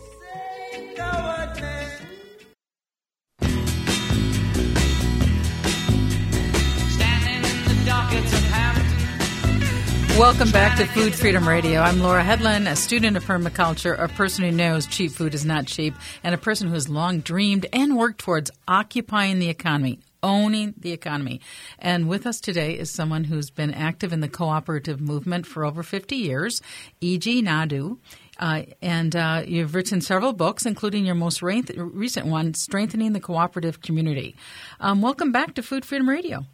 Welcome 10.19 10.51
back 10.51 10.79
to 10.79 10.87
Food 10.87 11.15
Freedom 11.15 11.47
Radio. 11.47 11.83
I'm 11.83 12.01
Laura 12.01 12.25
Hedlund, 12.25 12.71
a 12.71 12.75
student 12.75 13.19
of 13.19 13.25
permaculture, 13.27 14.03
a 14.03 14.09
person 14.09 14.45
who 14.45 14.51
knows 14.51 14.87
cheap 14.87 15.13
food 15.13 15.35
is 15.35 15.45
not 15.45 15.67
cheap, 15.67 15.95
and 16.25 16.35
a 16.35 16.39
person 16.39 16.69
who 16.69 16.75
has 16.75 16.89
long 16.89 17.21
dreamed 17.21 17.67
and 17.71 17.99
worked 17.99 18.21
towards 18.21 18.51
occupying 18.67 19.41
the 19.41 19.51
economy, 19.51 20.01
owning 20.23 20.73
the 20.79 20.93
economy. 20.93 21.43
And 21.79 22.09
with 22.09 22.27
us 22.27 22.41
today 22.41 22.79
is 22.79 22.91
someone 22.91 23.25
who's 23.25 23.51
been 23.51 23.75
active 23.75 24.15
in 24.15 24.21
the 24.21 24.29
cooperative 24.29 25.03
movement 25.03 25.47
for 25.47 25.67
over 25.67 25.83
50 25.83 26.17
years, 26.17 26.63
E.G. 27.03 27.43
Nadeau. 27.43 27.99
Uh, 28.41 28.63
and 28.81 29.15
uh, 29.15 29.43
you've 29.47 29.75
written 29.75 30.01
several 30.01 30.33
books, 30.33 30.65
including 30.65 31.05
your 31.05 31.15
most 31.15 31.43
re- 31.43 31.63
recent 31.77 32.27
one, 32.27 32.55
Strengthening 32.55 33.13
the 33.13 33.21
Cooperative 33.21 33.83
Community. 33.83 34.35
Um, 34.81 35.03
welcome 35.03 35.31
back 35.31 35.55
to 35.57 35.63
Food 35.63 35.85
Freedom 35.85 36.09
Radio. 36.09 36.47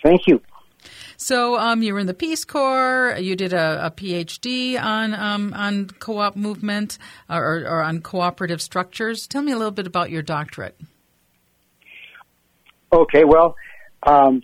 Thank 0.00 0.28
you. 0.28 0.40
So 1.16 1.58
um, 1.58 1.82
you 1.82 1.94
were 1.94 2.00
in 2.00 2.06
the 2.06 2.14
Peace 2.14 2.44
Corps. 2.44 3.16
You 3.18 3.36
did 3.36 3.52
a, 3.52 3.86
a 3.86 3.90
PhD 3.90 4.80
on 4.80 5.14
um, 5.14 5.52
on 5.54 5.88
co-op 5.88 6.36
movement 6.36 6.98
or, 7.28 7.64
or, 7.66 7.82
on 7.82 8.00
cooperative 8.00 8.62
structures. 8.62 9.26
Tell 9.26 9.42
me 9.42 9.52
a 9.52 9.56
little 9.56 9.72
bit 9.72 9.86
about 9.86 10.10
your 10.10 10.22
doctorate. 10.22 10.78
Okay, 12.92 13.24
well, 13.24 13.54
um, 14.02 14.42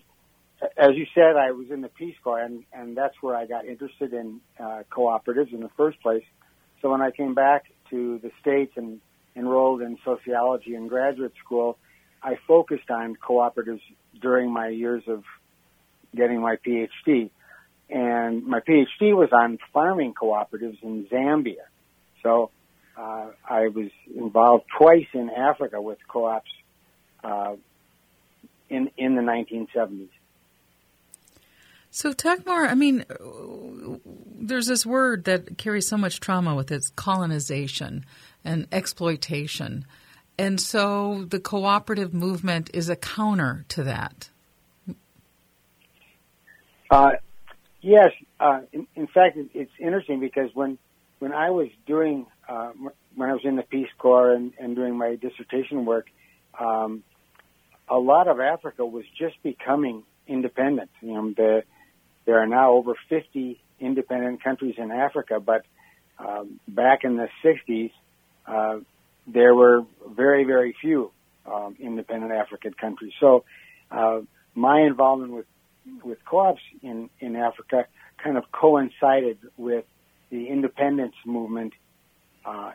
as 0.76 0.90
you 0.94 1.06
said, 1.14 1.36
I 1.36 1.52
was 1.52 1.70
in 1.70 1.80
the 1.80 1.88
Peace 1.88 2.16
Corps, 2.22 2.40
and, 2.40 2.64
and 2.72 2.96
that's 2.96 3.14
where 3.20 3.34
I 3.34 3.46
got 3.46 3.64
interested 3.64 4.12
in 4.12 4.40
uh, 4.58 4.82
cooperatives 4.90 5.52
in 5.52 5.60
the 5.60 5.70
first 5.76 6.00
place. 6.02 6.24
So 6.82 6.90
when 6.90 7.00
I 7.00 7.10
came 7.10 7.34
back 7.34 7.64
to 7.90 8.18
the 8.18 8.30
States 8.40 8.72
and 8.76 9.00
enrolled 9.36 9.82
in 9.82 9.98
sociology 10.04 10.74
in 10.74 10.88
graduate 10.88 11.32
school, 11.42 11.78
I 12.22 12.36
focused 12.46 12.90
on 12.90 13.16
cooperatives 13.16 13.82
during 14.20 14.52
my 14.52 14.68
years 14.68 15.02
of 15.06 15.24
getting 16.14 16.40
my 16.40 16.56
PhD. 16.56 17.30
And 17.90 18.44
my 18.44 18.60
PhD 18.60 19.14
was 19.14 19.30
on 19.32 19.58
farming 19.72 20.14
cooperatives 20.14 20.82
in 20.82 21.06
Zambia. 21.06 21.66
So 22.22 22.50
uh, 22.96 23.26
I 23.48 23.68
was 23.68 23.90
involved 24.14 24.64
twice 24.76 25.06
in 25.12 25.30
Africa 25.30 25.80
with 25.80 25.98
co-ops 26.08 26.50
uh, 27.22 27.56
in 28.68 28.90
in 28.96 29.14
the 29.14 29.22
1970s. 29.22 30.08
So 31.90 32.12
talk 32.12 32.44
more. 32.44 32.66
I 32.66 32.74
mean, 32.74 33.04
there's 34.40 34.66
this 34.66 34.84
word 34.84 35.24
that 35.24 35.58
carries 35.58 35.86
so 35.86 35.96
much 35.96 36.18
trauma 36.18 36.54
with 36.54 36.72
its 36.72 36.90
colonization 36.90 38.04
and 38.44 38.66
exploitation, 38.72 39.84
and 40.38 40.60
so 40.60 41.24
the 41.28 41.38
cooperative 41.38 42.12
movement 42.12 42.70
is 42.74 42.88
a 42.88 42.96
counter 42.96 43.64
to 43.68 43.84
that. 43.84 44.30
Uh, 46.90 47.12
yes, 47.80 48.10
uh, 48.40 48.60
in, 48.72 48.86
in, 48.94 49.06
fact, 49.06 49.36
it, 49.36 49.48
it's 49.54 49.72
interesting 49.80 50.20
because 50.20 50.50
when 50.54 50.78
when 51.18 51.32
I 51.32 51.50
was 51.50 51.68
doing 51.86 52.26
uh, 52.48 52.72
when 53.14 53.28
I 53.28 53.32
was 53.32 53.42
in 53.44 53.56
the 53.56 53.62
Peace 53.62 53.88
Corps 53.98 54.32
and, 54.32 54.52
and 54.58 54.76
doing 54.76 54.96
my 54.96 55.16
dissertation 55.16 55.84
work, 55.84 56.06
um, 56.58 57.02
a 57.88 57.96
lot 57.96 58.28
of 58.28 58.40
Africa 58.40 58.84
was 58.84 59.04
just 59.18 59.42
becoming 59.42 60.02
independent. 60.26 60.90
You 61.00 61.14
know, 61.14 61.32
the, 61.36 61.62
there 62.24 62.38
are 62.38 62.46
now 62.46 62.72
over 62.72 62.94
50 63.08 63.60
independent 63.80 64.42
countries 64.42 64.74
in 64.78 64.90
Africa, 64.90 65.40
but 65.40 65.64
um, 66.18 66.60
back 66.66 67.04
in 67.04 67.16
the 67.16 67.28
60s, 67.44 67.90
uh, 68.46 68.80
there 69.26 69.54
were 69.54 69.84
very, 70.08 70.44
very 70.44 70.74
few 70.80 71.10
um, 71.46 71.76
independent 71.78 72.32
African 72.32 72.72
countries. 72.74 73.12
So, 73.20 73.44
uh, 73.90 74.20
my 74.54 74.82
involvement 74.82 75.32
with 75.32 75.46
with 76.02 76.18
co-ops 76.24 76.62
in, 76.82 77.10
in 77.20 77.36
Africa 77.36 77.86
kind 78.22 78.36
of 78.36 78.50
coincided 78.52 79.38
with 79.56 79.84
the 80.30 80.48
independence 80.48 81.14
movement 81.26 81.72
uh, 82.44 82.72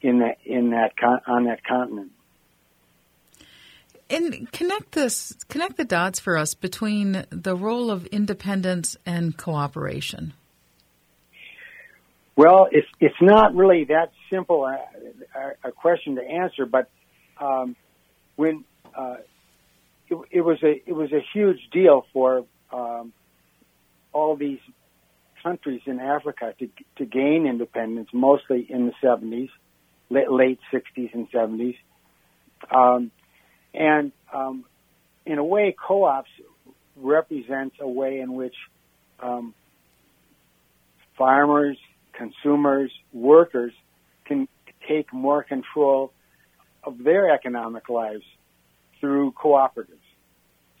in 0.00 0.18
that 0.18 0.38
in 0.44 0.70
that 0.70 0.96
con- 0.96 1.20
on 1.26 1.44
that 1.44 1.64
continent. 1.64 2.12
And 4.08 4.50
connect 4.52 4.92
this, 4.92 5.34
connect 5.48 5.76
the 5.76 5.84
dots 5.84 6.20
for 6.20 6.36
us 6.38 6.54
between 6.54 7.26
the 7.30 7.56
role 7.56 7.90
of 7.90 8.06
independence 8.06 8.96
and 9.04 9.36
cooperation. 9.36 10.32
Well, 12.36 12.68
it's 12.70 12.86
it's 13.00 13.20
not 13.20 13.54
really 13.54 13.84
that 13.84 14.12
simple 14.30 14.64
a, 14.64 14.78
a, 15.34 15.68
a 15.68 15.72
question 15.72 16.16
to 16.16 16.22
answer, 16.22 16.66
but 16.66 16.88
um, 17.40 17.74
when 18.36 18.64
uh, 18.94 19.16
it, 20.08 20.18
it 20.30 20.40
was 20.40 20.62
a 20.62 20.82
it 20.86 20.92
was 20.92 21.12
a 21.12 21.20
huge 21.32 21.58
deal 21.72 22.06
for 22.12 22.44
um, 22.72 23.12
all 24.12 24.36
these 24.36 24.60
countries 25.42 25.82
in 25.86 26.00
Africa 26.00 26.54
to 26.58 26.68
to 26.96 27.04
gain 27.04 27.46
independence, 27.46 28.08
mostly 28.12 28.66
in 28.68 28.86
the 28.86 28.92
70s, 29.02 29.50
late, 30.10 30.30
late 30.30 30.58
60s 30.72 31.14
and 31.14 31.30
70s, 31.30 31.76
um, 32.70 33.10
and 33.74 34.12
um, 34.32 34.64
in 35.24 35.38
a 35.38 35.44
way, 35.44 35.74
co-ops 35.76 36.30
represents 36.96 37.76
a 37.80 37.88
way 37.88 38.20
in 38.20 38.34
which 38.34 38.54
um, 39.20 39.54
farmers, 41.18 41.76
consumers, 42.12 42.90
workers 43.12 43.72
can 44.24 44.48
take 44.88 45.12
more 45.12 45.42
control 45.42 46.12
of 46.84 47.02
their 47.02 47.30
economic 47.30 47.88
lives 47.88 48.24
through 49.00 49.32
cooperatives. 49.32 49.98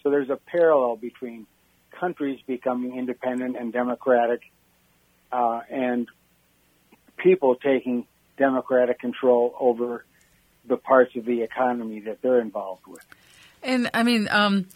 So 0.02 0.10
there's 0.10 0.30
a 0.30 0.36
parallel 0.36 0.96
between 0.96 1.46
countries 1.90 2.38
becoming 2.46 2.96
independent 2.96 3.56
and 3.56 3.72
democratic, 3.72 4.40
uh, 5.32 5.60
and 5.70 6.08
people 7.16 7.56
taking 7.56 8.06
democratic 8.36 9.00
control 9.00 9.54
over 9.58 10.04
the 10.66 10.76
parts 10.76 11.16
of 11.16 11.24
the 11.24 11.42
economy 11.42 12.00
that 12.00 12.20
they're 12.22 12.40
involved 12.40 12.86
with. 12.86 13.04
And 13.62 13.90
I 13.94 14.02
mean, 14.02 14.28
um, 14.30 14.66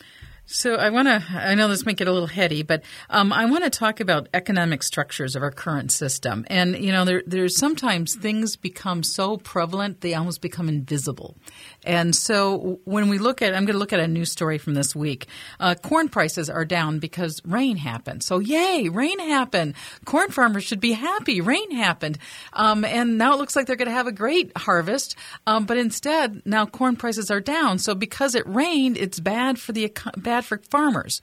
So 0.52 0.74
I 0.74 0.90
want 0.90 1.06
to, 1.06 1.24
I 1.32 1.54
know 1.54 1.68
this 1.68 1.86
might 1.86 1.96
get 1.96 2.08
a 2.08 2.12
little 2.12 2.26
heady, 2.26 2.64
but 2.64 2.82
um, 3.08 3.32
I 3.32 3.44
want 3.44 3.62
to 3.62 3.70
talk 3.70 4.00
about 4.00 4.28
economic 4.34 4.82
structures 4.82 5.36
of 5.36 5.44
our 5.44 5.52
current 5.52 5.92
system. 5.92 6.44
And, 6.48 6.76
you 6.76 6.90
know, 6.90 7.04
there, 7.04 7.22
there's 7.24 7.56
sometimes 7.56 8.16
things 8.16 8.56
become 8.56 9.04
so 9.04 9.36
prevalent, 9.36 10.00
they 10.00 10.14
almost 10.14 10.40
become 10.40 10.68
invisible. 10.68 11.36
And 11.84 12.16
so 12.16 12.80
when 12.84 13.08
we 13.08 13.18
look 13.18 13.42
at, 13.42 13.54
I'm 13.54 13.64
going 13.64 13.74
to 13.74 13.78
look 13.78 13.92
at 13.92 14.00
a 14.00 14.08
news 14.08 14.32
story 14.32 14.58
from 14.58 14.74
this 14.74 14.94
week. 14.94 15.28
Uh, 15.60 15.76
corn 15.76 16.08
prices 16.08 16.50
are 16.50 16.64
down 16.64 16.98
because 16.98 17.40
rain 17.44 17.76
happened. 17.76 18.24
So 18.24 18.40
yay, 18.40 18.88
rain 18.88 19.20
happened. 19.20 19.74
Corn 20.04 20.30
farmers 20.32 20.64
should 20.64 20.80
be 20.80 20.92
happy. 20.92 21.40
Rain 21.40 21.70
happened. 21.70 22.18
Um, 22.54 22.84
and 22.84 23.18
now 23.18 23.34
it 23.34 23.38
looks 23.38 23.54
like 23.54 23.66
they're 23.66 23.76
going 23.76 23.86
to 23.86 23.94
have 23.94 24.08
a 24.08 24.12
great 24.12 24.50
harvest. 24.58 25.14
Um, 25.46 25.64
but 25.64 25.76
instead, 25.76 26.42
now 26.44 26.66
corn 26.66 26.96
prices 26.96 27.30
are 27.30 27.40
down. 27.40 27.78
So 27.78 27.94
because 27.94 28.34
it 28.34 28.46
rained, 28.48 28.96
it's 28.96 29.20
bad 29.20 29.56
for 29.56 29.70
the, 29.70 29.92
bad 30.16 30.39
bad 30.40 30.44
for 30.46 30.58
farmers. 30.70 31.20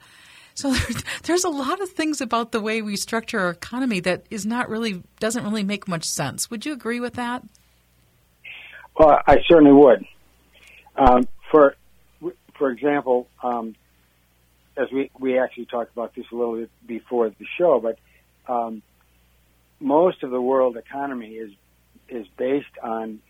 So 0.54 0.74
there's 1.24 1.44
a 1.44 1.48
lot 1.48 1.80
of 1.80 1.90
things 1.90 2.20
about 2.20 2.52
the 2.52 2.60
way 2.60 2.82
we 2.82 2.96
structure 2.96 3.38
our 3.40 3.50
economy 3.50 4.00
that 4.00 4.26
is 4.30 4.44
not 4.46 4.68
really 4.68 5.02
doesn't 5.20 5.44
really 5.44 5.62
make 5.62 5.86
much 5.88 6.04
sense. 6.04 6.50
Would 6.50 6.66
you 6.66 6.72
agree 6.72 7.00
with 7.00 7.14
that? 7.14 7.42
Well, 8.98 9.20
I 9.26 9.38
certainly 9.46 9.72
would. 9.72 10.04
Um, 10.96 11.28
for 11.50 11.76
for 12.56 12.70
example, 12.70 13.28
um, 13.42 13.76
as 14.76 14.88
we 14.92 15.10
we 15.18 15.38
actually 15.38 15.66
talked 15.66 15.92
about 15.92 16.14
this 16.14 16.26
a 16.32 16.34
little 16.34 16.56
bit 16.56 16.70
before 16.86 17.28
the 17.28 17.46
show, 17.56 17.80
but 17.80 17.98
um, 18.52 18.82
most 19.78 20.24
of 20.24 20.30
the 20.30 20.40
world 20.40 20.76
economy 20.76 21.34
is 21.36 21.52
is 22.08 22.26
based 22.36 22.66
on 22.82 23.20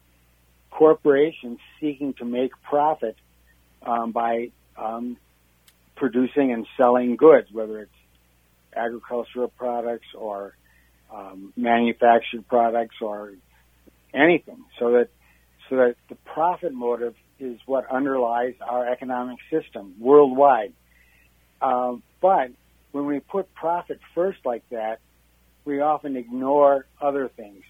corporations 0.71 1.59
seeking 1.81 2.15
to 2.15 2.25
make 2.25 2.53
profit 2.63 3.17
um, 3.83 4.13
by 4.13 4.51
um, 4.77 5.19
producing 5.99 6.53
and 6.53 6.67
selling 6.77 7.17
goods, 7.17 7.49
whether 7.53 7.81
it's 7.81 7.91
agricultural 8.75 9.49
products 9.49 10.07
or 10.15 10.55
um, 11.13 11.53
manufactured 11.57 12.47
products 12.49 12.97
or 13.01 13.33
anything. 14.15 14.65
So 14.79 14.93
that 14.93 15.09
so 15.69 15.77
that 15.77 15.97
the 16.09 16.15
profit 16.15 16.73
motive 16.73 17.15
is 17.39 17.59
what 17.67 17.91
underlies 17.91 18.55
our 18.67 18.89
economic 18.89 19.39
system 19.51 19.95
worldwide. 19.99 20.73
Um, 21.61 22.03
but 22.21 22.51
when 22.93 23.07
we 23.07 23.21
put 23.21 23.55
profit 23.55 24.01
first 24.15 24.39
like 24.45 24.63
that, 24.71 25.01
we 25.65 25.81
often 25.81 26.17
ignore 26.17 26.87
other 27.01 27.29
things. 27.29 27.63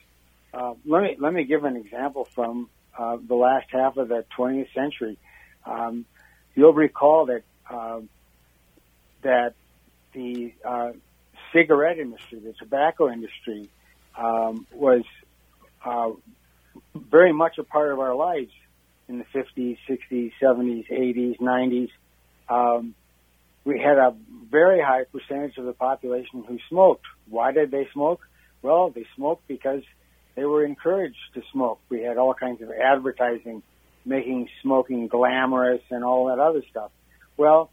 Uh, 0.55 0.75
let 0.87 1.03
me 1.03 1.17
let 1.19 1.33
me 1.33 1.45
give 1.45 1.65
an 1.65 1.77
example 1.77 2.29
from 2.35 2.71
uh, 2.97 3.17
the 3.27 3.35
last 3.35 3.67
half 3.71 3.97
of 3.97 4.09
the 4.09 4.25
20th 4.37 4.73
century. 4.75 5.19
Um, 5.67 6.05
you'll 6.55 6.73
recall 6.73 7.27
that 7.27 7.43
um, 7.71 8.09
that 9.23 9.55
the 10.13 10.53
uh, 10.65 10.93
cigarette 11.53 11.99
industry, 11.99 12.41
the 12.41 12.53
tobacco 12.53 13.11
industry, 13.11 13.69
um, 14.17 14.67
was 14.73 15.03
uh, 15.85 16.11
very 16.95 17.33
much 17.33 17.59
a 17.59 17.65
part 17.65 17.93
of 17.93 18.01
our 18.01 18.15
lives 18.15 18.53
in 19.09 19.19
the 19.19 19.25
50s, 19.35 19.79
60s, 19.89 20.33
70s, 20.43 20.91
80s, 20.91 21.39
90s. 21.39 21.91
Um, 22.49 22.95
we 23.65 23.79
had 23.79 23.99
a 23.99 24.15
very 24.51 24.81
high 24.81 25.05
percentage 25.05 25.59
of 25.59 25.65
the 25.65 25.73
population 25.73 26.45
who 26.47 26.59
smoked. 26.69 27.05
Why 27.29 27.53
did 27.53 27.71
they 27.71 27.89
smoke? 27.93 28.21
Well, 28.63 28.91
they 28.91 29.07
smoked 29.15 29.47
because 29.47 29.83
they 30.35 30.45
were 30.45 30.65
encouraged 30.65 31.19
to 31.35 31.43
smoke. 31.53 31.81
We 31.89 32.03
had 32.03 32.17
all 32.17 32.35
kinds 32.35 32.63
of 32.63 32.71
advertising 32.71 33.63
making 34.05 34.49
smoking 34.63 35.07
glamorous 35.09 35.83
and 35.91 36.03
all 36.03 36.27
that 36.27 36.39
other 36.39 36.63
stuff. 36.71 36.91
Well, 37.37 37.71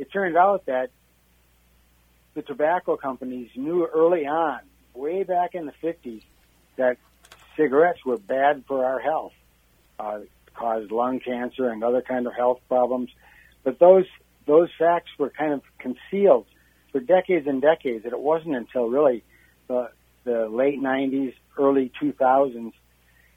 it 0.00 0.10
turned 0.10 0.34
out 0.34 0.64
that 0.64 0.90
the 2.32 2.40
tobacco 2.40 2.96
companies 2.96 3.50
knew 3.54 3.86
early 3.86 4.26
on, 4.26 4.60
way 4.94 5.24
back 5.24 5.54
in 5.54 5.66
the 5.66 5.74
50s, 5.82 6.22
that 6.76 6.96
cigarettes 7.54 8.02
were 8.06 8.16
bad 8.16 8.64
for 8.66 8.86
our 8.86 8.98
health, 8.98 9.34
uh, 9.98 10.20
caused 10.54 10.90
lung 10.90 11.20
cancer 11.20 11.68
and 11.68 11.84
other 11.84 12.00
kind 12.00 12.26
of 12.26 12.32
health 12.34 12.60
problems. 12.66 13.10
But 13.62 13.78
those 13.78 14.06
those 14.46 14.70
facts 14.78 15.10
were 15.18 15.28
kind 15.28 15.52
of 15.52 15.60
concealed 15.78 16.46
for 16.92 17.00
decades 17.00 17.46
and 17.46 17.60
decades. 17.60 18.04
And 18.04 18.14
it 18.14 18.20
wasn't 18.20 18.56
until 18.56 18.88
really 18.88 19.22
the 19.68 19.90
the 20.24 20.48
late 20.48 20.80
90s, 20.80 21.34
early 21.58 21.92
2000s 22.00 22.72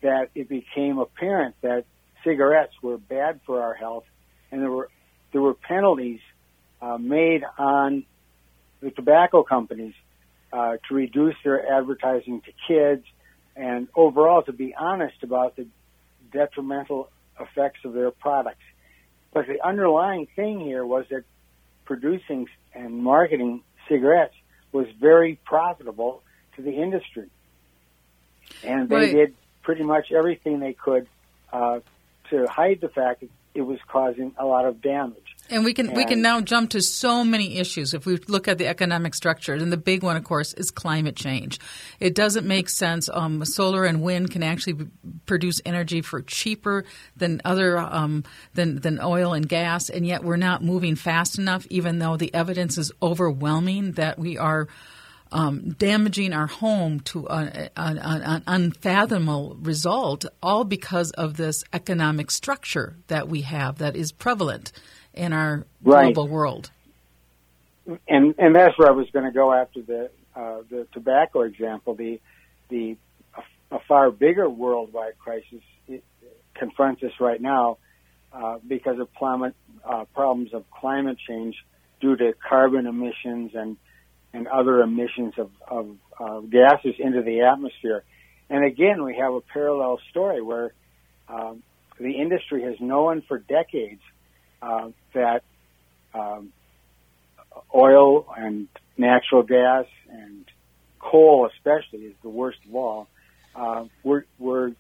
that 0.02 0.30
it 0.34 0.48
became 0.48 0.98
apparent 0.98 1.56
that 1.62 1.84
cigarettes 2.24 2.74
were 2.82 2.98
bad 2.98 3.42
for 3.46 3.62
our 3.62 3.74
health, 3.74 4.06
and 4.50 4.62
there 4.62 4.72
were 4.72 4.90
there 5.34 5.42
were 5.42 5.56
penalties 5.56 6.22
uh, 6.84 6.98
made 6.98 7.44
on 7.58 8.06
the 8.82 8.92
tobacco 8.92 9.44
companies 9.44 9.94
uh, 10.52 10.76
to 10.88 10.94
reduce 10.94 11.36
their 11.44 11.72
advertising 11.72 12.42
to 12.42 12.52
kids 12.68 13.06
and 13.56 13.88
overall 13.96 14.44
to 14.44 14.52
be 14.52 14.76
honest 14.76 15.16
about 15.24 15.56
the 15.56 15.66
detrimental 16.32 17.10
effects 17.40 17.80
of 17.86 17.94
their 17.94 18.12
products. 18.12 18.64
But 19.32 19.48
the 19.48 19.66
underlying 19.66 20.28
thing 20.36 20.60
here 20.60 20.86
was 20.86 21.06
that 21.10 21.24
producing 21.86 22.48
and 22.74 23.02
marketing 23.04 23.64
cigarettes 23.88 24.36
was 24.72 24.88
very 25.00 25.40
profitable 25.46 26.22
to 26.56 26.62
the 26.62 26.72
industry. 26.72 27.30
And 28.64 28.90
they 28.90 28.96
right. 28.96 29.12
did 29.12 29.36
pretty 29.62 29.84
much 29.84 30.12
everything 30.12 30.60
they 30.60 30.74
could 30.74 31.08
uh, 31.52 31.80
to 32.30 32.48
hide 32.48 32.82
the 32.82 32.90
fact 32.90 33.22
that 33.22 33.30
it 33.54 33.62
was 33.62 33.80
causing 33.88 34.34
a 34.38 34.46
lot 34.46 34.66
of 34.66 34.82
damage. 34.82 35.33
And 35.54 35.64
we 35.64 35.76
can 35.76 35.90
and 35.90 35.96
we 35.96 36.04
can 36.04 36.24
now 36.24 36.42
jump 36.42 36.72
to 36.72 36.82
so 36.82 37.24
many 37.24 37.60
issues 37.60 37.94
if 37.94 38.08
we 38.08 38.18
look 38.28 38.48
at 38.48 38.58
the 38.58 38.66
economic 38.66 39.14
structure. 39.14 39.54
And 39.54 39.72
the 39.72 39.78
big 39.78 40.02
one, 40.02 40.18
of 40.18 40.24
course, 40.24 40.52
is 40.54 40.72
climate 40.72 41.16
change. 41.16 41.60
It 42.00 42.16
doesn't 42.16 42.48
make 42.48 42.70
sense. 42.70 43.08
Um, 43.14 43.46
solar 43.46 43.86
and 43.86 44.02
wind 44.02 44.32
can 44.32 44.42
actually 44.42 44.88
produce 45.28 45.62
energy 45.64 46.02
for 46.02 46.24
cheaper 46.24 46.86
than 47.16 47.40
other 47.46 47.78
um, 47.78 48.24
than 48.56 48.82
than 48.82 49.00
oil 49.00 49.34
and 49.34 49.48
gas, 49.48 49.90
and 49.90 50.08
yet 50.08 50.24
we're 50.24 50.38
not 50.38 50.64
moving 50.64 50.96
fast 50.96 51.38
enough. 51.38 51.68
Even 51.70 52.00
though 52.00 52.18
the 52.18 52.34
evidence 52.34 52.80
is 52.80 52.92
overwhelming 53.02 53.94
that 53.94 54.18
we 54.18 54.38
are. 54.40 54.68
Um, 55.36 55.72
damaging 55.72 56.32
our 56.32 56.46
home 56.46 57.00
to 57.06 57.26
an, 57.26 57.70
an, 57.76 57.98
an, 57.98 58.44
unfathomable 58.46 59.58
result, 59.62 60.26
all 60.44 60.64
because 60.64 61.10
of 61.10 61.38
this 61.38 61.64
economic 61.74 62.30
structure 62.30 62.98
that 63.08 63.28
we 63.28 63.42
have 63.42 63.80
that 63.80 63.96
is 63.96 64.12
prevalent 64.12 64.72
in 65.14 65.34
our 65.34 65.66
right. 65.84 66.14
global 66.14 66.28
world. 66.28 66.72
And 68.08 68.36
and 68.38 68.56
that's 68.56 68.78
where 68.78 68.88
I 68.88 68.92
was 68.92 69.10
going 69.12 69.26
to 69.26 69.32
go 69.32 69.54
after 69.54 69.82
the 69.82 70.10
uh, 70.36 70.62
the 70.70 70.88
tobacco 70.94 71.42
example. 71.42 71.96
The 71.96 72.20
the 72.70 72.98
a, 73.36 73.76
a 73.76 73.80
far 73.88 74.10
bigger 74.10 74.50
worldwide 74.50 75.18
crisis 75.20 75.62
confronts 76.56 77.04
us 77.04 77.12
right 77.20 77.42
now 77.42 77.78
uh, 78.32 78.58
because 78.66 79.00
of 79.00 79.14
climate 79.16 79.56
uh, 79.84 80.06
problems 80.14 80.54
of 80.54 80.64
climate 80.72 81.18
change 81.28 81.56
due 82.00 82.16
to 82.16 82.34
carbon 82.48 82.88
emissions 82.88 83.52
and 83.54 83.78
and 84.34 84.48
other 84.48 84.82
emissions 84.82 85.34
of, 85.38 85.52
of 85.68 85.96
uh, 86.20 86.40
gases 86.40 86.96
into 86.98 87.22
the 87.22 87.42
atmosphere. 87.42 88.04
And 88.50 88.66
again, 88.66 89.04
we 89.04 89.16
have 89.18 89.34
a 89.34 89.42
parallel 89.42 90.00
story 90.10 90.42
where 90.42 90.74
um, 91.28 91.62
the 92.00 92.14
industry 92.14 92.64
has 92.64 92.80
known 92.80 93.22
for 93.28 93.38
decades 93.38 94.02
uh, 94.64 94.90
that 95.14 95.44
um, 96.14 96.54
oil 97.76 98.26
and 98.38 98.68
natural 98.98 99.44
gas 99.44 99.86
and 100.10 100.46
coal, 101.00 101.50
especially, 101.54 102.06
is 102.06 102.16
the 102.24 102.30
worst 102.30 102.60
of 102.68 102.76
all. 102.76 103.08
Uh, 103.56 103.86
we're 104.04 104.24
we're 104.40 104.72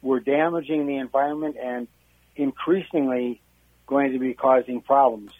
we're 0.00 0.20
damaging 0.20 0.86
the 0.86 0.96
environment 0.96 1.56
and 1.60 1.88
increasingly 2.36 3.40
going 3.86 4.12
to 4.12 4.18
be 4.18 4.34
causing 4.34 4.80
problems. 4.80 5.32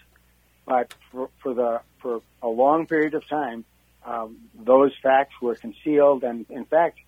But 0.65 0.93
for, 1.11 1.29
for 1.41 1.53
the 1.53 1.81
for 2.01 2.21
a 2.41 2.47
long 2.47 2.87
period 2.87 3.13
of 3.13 3.27
time, 3.27 3.63
um, 4.05 4.37
those 4.53 4.91
facts 5.01 5.33
were 5.41 5.55
concealed, 5.55 6.23
and 6.23 6.45
in 6.49 6.65
fact, 6.65 6.99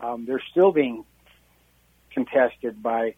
um, 0.00 0.24
they're 0.24 0.42
still 0.50 0.70
being 0.70 1.04
contested 2.12 2.80
by 2.82 3.14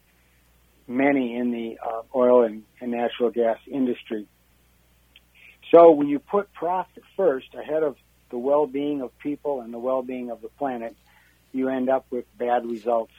many 0.90 1.37
in 1.37 1.53
the 1.53 1.79
uh, 1.81 2.03
oil 2.14 2.42
and, 2.42 2.64
and 2.81 2.90
natural 2.90 3.31
gas 3.31 3.59
industry. 3.66 4.26
So 5.70 5.92
when 5.92 6.09
you 6.09 6.18
put 6.18 6.53
profit 6.53 7.05
first 7.16 7.55
ahead 7.55 7.85
of 7.85 7.96
the 8.31 8.38
well-being 8.38 9.00
of 9.00 9.16
people 9.20 9.61
and 9.61 9.72
the 9.72 9.79
well-being 9.79 10.31
of 10.31 10.42
the 10.42 10.48
planet, 10.48 10.96
you 11.53 11.68
end 11.68 11.88
up 11.88 12.07
with 12.11 12.24
bad 12.37 12.66
results. 12.66 13.12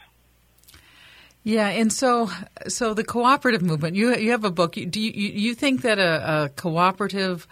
Yeah, 1.44 1.70
and 1.70 1.92
so 1.92 2.30
so 2.68 2.94
the 2.94 3.04
cooperative 3.04 3.64
movement. 3.64 3.96
You 3.96 4.16
you 4.16 4.32
have 4.32 4.44
a 4.44 4.52
book. 4.52 4.74
Do 4.74 5.02
you 5.02 5.12
you 5.12 5.56
think 5.56 5.82
that 5.82 5.98
a, 5.98 6.44
a 6.44 6.50
cooperative 6.50 7.48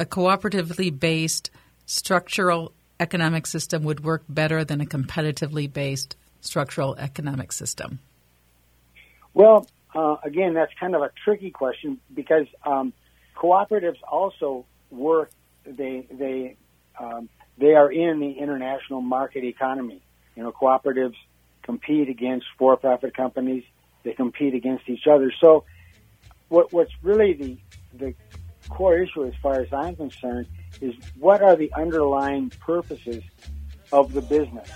a 0.00 0.04
cooperatively 0.04 0.98
based 0.98 1.50
structural 1.86 2.72
economic 2.98 3.46
system 3.46 3.84
would 3.84 4.00
work 4.00 4.24
better 4.28 4.64
than 4.64 4.80
a 4.80 4.84
competitively 4.84 5.72
based 5.72 6.16
structural 6.40 6.96
economic 6.96 7.52
system? 7.52 8.00
Well, 9.34 9.66
uh, 9.94 10.16
again, 10.22 10.54
that's 10.54 10.72
kind 10.78 10.94
of 10.94 11.02
a 11.02 11.10
tricky 11.24 11.50
question 11.50 12.00
because 12.12 12.46
um, 12.64 12.92
cooperatives 13.36 13.98
also 14.08 14.64
work. 14.90 15.30
They 15.66 16.06
they 16.10 16.56
um, 16.98 17.28
they 17.58 17.74
are 17.74 17.90
in 17.90 18.20
the 18.20 18.32
international 18.32 19.00
market 19.00 19.44
economy. 19.44 20.00
You 20.36 20.44
know, 20.44 20.52
cooperatives 20.52 21.16
compete 21.62 22.08
against 22.08 22.46
for-profit 22.58 23.16
companies. 23.16 23.64
They 24.02 24.12
compete 24.12 24.54
against 24.54 24.88
each 24.88 25.06
other. 25.06 25.32
So, 25.40 25.64
what, 26.48 26.72
what's 26.72 26.92
really 27.02 27.32
the 27.34 27.58
the 27.96 28.14
core 28.68 28.98
issue, 28.98 29.24
as 29.24 29.34
far 29.42 29.60
as 29.60 29.72
I'm 29.72 29.96
concerned, 29.96 30.46
is 30.80 30.94
what 31.18 31.42
are 31.42 31.56
the 31.56 31.72
underlying 31.72 32.50
purposes 32.50 33.22
of 33.92 34.12
the 34.12 34.20
business? 34.20 34.70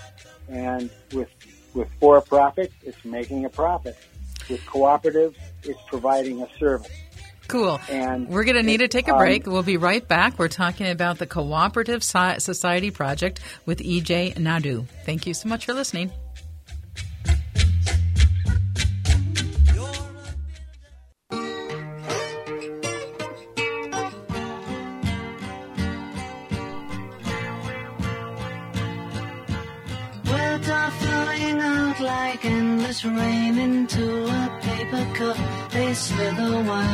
And 0.47 0.89
with 1.13 1.29
with 1.73 1.89
for-profit, 1.99 2.71
it's 2.83 3.05
making 3.05 3.45
a 3.45 3.49
profit. 3.49 3.97
With 4.49 4.61
cooperatives, 4.61 5.35
it's 5.63 5.79
providing 5.87 6.41
a 6.41 6.47
service. 6.57 6.91
Cool. 7.47 7.79
And 7.89 8.27
we're 8.29 8.43
going 8.43 8.57
to 8.57 8.63
need 8.63 8.77
to 8.77 8.87
take 8.87 9.07
a 9.07 9.17
break. 9.17 9.47
Um, 9.47 9.53
we'll 9.53 9.63
be 9.63 9.77
right 9.77 10.07
back. 10.07 10.37
We're 10.37 10.49
talking 10.49 10.87
about 10.87 11.17
the 11.17 11.25
Cooperative 11.25 12.03
Society 12.03 12.91
Project 12.91 13.39
with 13.65 13.79
EJ 13.79 14.37
Nadeau. 14.37 14.85
Thank 15.03 15.25
you 15.25 15.33
so 15.33 15.49
much 15.49 15.65
for 15.65 15.73
listening. 15.73 16.11
Slither 36.19 36.63
wildly 36.63 36.88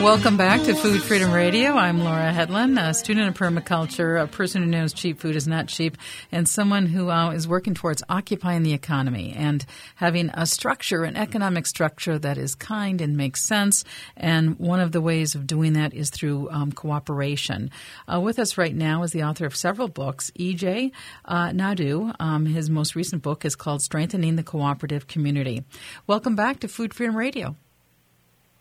Welcome 0.00 0.38
back 0.38 0.62
to 0.62 0.74
Food 0.74 1.02
Freedom 1.02 1.30
Radio. 1.30 1.72
I'm 1.72 2.02
Laura 2.02 2.32
Hedlund, 2.32 2.82
a 2.82 2.94
student 2.94 3.28
of 3.28 3.34
permaculture, 3.34 4.20
a 4.20 4.26
person 4.26 4.62
who 4.62 4.70
knows 4.70 4.94
cheap 4.94 5.20
food 5.20 5.36
is 5.36 5.46
not 5.46 5.68
cheap, 5.68 5.98
and 6.32 6.48
someone 6.48 6.86
who 6.86 7.10
uh, 7.10 7.32
is 7.32 7.46
working 7.46 7.74
towards 7.74 8.02
occupying 8.08 8.62
the 8.62 8.72
economy 8.72 9.34
and 9.36 9.66
having 9.96 10.30
a 10.32 10.46
structure, 10.46 11.04
an 11.04 11.18
economic 11.18 11.66
structure 11.66 12.18
that 12.18 12.38
is 12.38 12.54
kind 12.54 13.02
and 13.02 13.18
makes 13.18 13.44
sense. 13.44 13.84
And 14.16 14.58
one 14.58 14.80
of 14.80 14.92
the 14.92 15.02
ways 15.02 15.34
of 15.34 15.46
doing 15.46 15.74
that 15.74 15.92
is 15.92 16.08
through 16.08 16.48
um, 16.50 16.72
cooperation. 16.72 17.70
Uh, 18.10 18.20
with 18.20 18.38
us 18.38 18.56
right 18.56 18.74
now 18.74 19.02
is 19.02 19.12
the 19.12 19.24
author 19.24 19.44
of 19.44 19.54
several 19.54 19.88
books, 19.88 20.32
EJ 20.38 20.92
uh, 21.26 21.52
Nadeau. 21.52 22.14
Um, 22.18 22.46
his 22.46 22.70
most 22.70 22.96
recent 22.96 23.22
book 23.22 23.44
is 23.44 23.54
called 23.54 23.82
Strengthening 23.82 24.36
the 24.36 24.42
Cooperative 24.42 25.08
Community. 25.08 25.62
Welcome 26.06 26.36
back 26.36 26.60
to 26.60 26.68
Food 26.68 26.94
Freedom 26.94 27.14
Radio. 27.14 27.54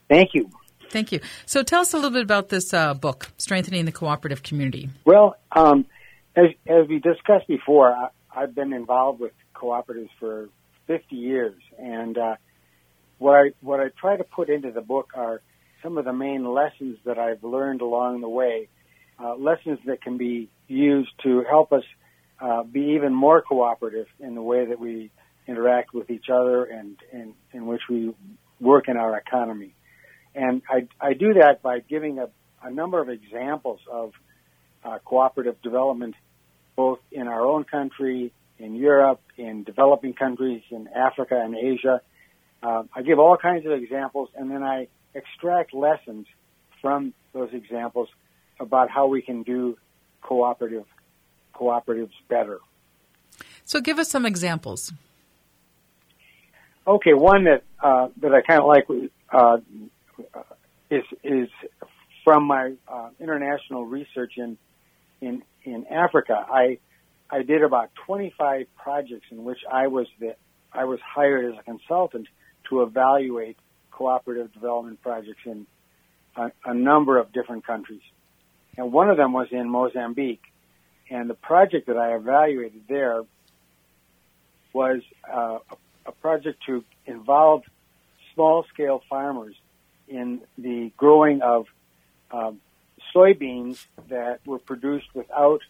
Thank 0.09 0.33
you. 0.33 0.49
Thank 0.89 1.11
you. 1.11 1.19
So 1.45 1.63
tell 1.63 1.81
us 1.81 1.93
a 1.93 1.97
little 1.97 2.11
bit 2.11 2.23
about 2.23 2.49
this 2.49 2.73
uh, 2.73 2.93
book, 2.93 3.31
Strengthening 3.37 3.85
the 3.85 3.91
Cooperative 3.91 4.43
Community. 4.43 4.89
Well, 5.05 5.35
um, 5.51 5.85
as, 6.35 6.47
as, 6.67 6.87
we 6.87 6.99
discussed 6.99 7.47
before, 7.47 7.91
I, 7.91 8.09
have 8.29 8.55
been 8.55 8.73
involved 8.73 9.19
with 9.19 9.33
cooperatives 9.55 10.09
for 10.19 10.49
50 10.87 11.15
years, 11.15 11.61
and 11.77 12.17
uh, 12.17 12.35
what 13.17 13.35
I 13.35 13.51
what 13.61 13.79
I 13.79 13.89
try 13.99 14.17
to 14.17 14.23
put 14.23 14.49
into 14.49 14.71
the 14.71 14.81
book 14.81 15.11
are 15.13 15.41
some 15.83 15.97
of 15.97 16.05
the 16.05 16.13
main 16.13 16.45
lessons 16.45 16.97
that 17.05 17.17
I've 17.17 17.43
learned 17.43 17.81
along 17.81 18.21
the 18.21 18.29
way, 18.29 18.69
uh, 19.21 19.35
lessons 19.35 19.79
that 19.85 20.01
can 20.01 20.17
be 20.17 20.49
used 20.67 21.11
to 21.23 21.43
help 21.49 21.71
us 21.71 21.83
uh, 22.39 22.63
be 22.63 22.93
even 22.95 23.13
more 23.13 23.41
cooperative 23.41 24.07
in 24.19 24.35
the 24.35 24.41
way 24.41 24.65
that 24.65 24.79
we 24.79 25.11
interact 25.47 25.93
with 25.93 26.09
each 26.09 26.27
other 26.31 26.63
and, 26.63 26.97
and 27.11 27.33
in 27.51 27.65
which 27.65 27.81
we 27.89 28.13
work 28.59 28.87
in 28.87 28.97
our 28.97 29.17
economy. 29.17 29.73
And 30.39 30.61
I, 30.69 30.87
I 31.01 31.13
do 31.13 31.33
that 31.33 31.61
by 31.61 31.79
giving 31.79 32.17
a, 32.17 32.29
a 32.63 32.71
number 32.71 33.01
of 33.01 33.09
examples 33.09 33.81
of 33.91 34.13
uh, 34.85 34.99
cooperative 35.03 35.61
development, 35.61 36.15
both 36.77 36.99
in 37.11 37.27
our 37.27 37.45
own 37.45 37.65
country, 37.65 38.31
in 38.57 38.75
Europe, 38.75 39.19
in 39.35 39.65
developing 39.65 40.13
countries, 40.13 40.61
in 40.71 40.87
Africa 40.87 41.37
and 41.43 41.57
Asia. 41.57 41.99
Uh, 42.63 42.83
I 42.95 43.01
give 43.01 43.19
all 43.19 43.35
kinds 43.35 43.65
of 43.65 43.73
examples, 43.73 44.29
and 44.33 44.49
then 44.49 44.63
I 44.63 44.87
extract 45.13 45.73
lessons 45.73 46.25
from 46.81 47.13
those 47.33 47.49
examples 47.51 48.07
about 48.61 48.89
how 48.89 49.07
we 49.07 49.21
can 49.21 49.43
do 49.43 49.77
cooperative 50.21 50.85
cooperatives 51.53 52.15
better. 52.29 52.59
So, 53.65 53.81
give 53.81 53.99
us 53.99 54.09
some 54.09 54.25
examples. 54.25 54.93
Okay, 56.87 57.13
one 57.13 57.43
that 57.43 57.63
uh, 57.83 58.07
that 58.21 58.33
I 58.33 58.41
kind 58.41 58.61
of 58.61 58.67
like 58.67 58.87
uh, 58.89 59.37
uh, 59.37 59.57
is 60.89 61.03
is 61.23 61.49
from 62.23 62.45
my 62.45 62.73
uh, 62.87 63.09
international 63.19 63.85
research 63.85 64.33
in 64.37 64.57
in 65.21 65.43
in 65.63 65.85
Africa. 65.87 66.45
I 66.49 66.79
I 67.29 67.43
did 67.43 67.63
about 67.63 67.89
25 68.07 68.67
projects 68.75 69.27
in 69.31 69.43
which 69.43 69.59
I 69.71 69.87
was 69.87 70.07
the 70.19 70.35
I 70.71 70.85
was 70.85 70.99
hired 71.01 71.53
as 71.53 71.59
a 71.59 71.63
consultant 71.63 72.27
to 72.69 72.83
evaluate 72.83 73.57
cooperative 73.91 74.53
development 74.53 75.01
projects 75.01 75.41
in 75.45 75.65
a, 76.35 76.51
a 76.65 76.73
number 76.73 77.17
of 77.17 77.31
different 77.33 77.65
countries. 77.65 78.01
And 78.77 78.93
one 78.93 79.09
of 79.09 79.17
them 79.17 79.33
was 79.33 79.47
in 79.51 79.69
Mozambique. 79.69 80.43
And 81.09 81.29
the 81.29 81.33
project 81.33 81.87
that 81.87 81.97
I 81.97 82.15
evaluated 82.15 82.83
there 82.87 83.23
was 84.73 85.01
uh, 85.27 85.57
a, 85.69 85.75
a 86.05 86.11
project 86.11 86.63
to 86.67 86.83
involve 87.05 87.63
small 88.33 88.63
scale 88.71 89.01
farmers 89.09 89.55
in 90.09 90.41
the 90.57 90.91
growing 90.97 91.41
of 91.41 91.67
um, 92.31 92.59
soybeans 93.15 93.85
that 94.09 94.39
were 94.45 94.59
produced 94.59 95.07
without 95.13 95.61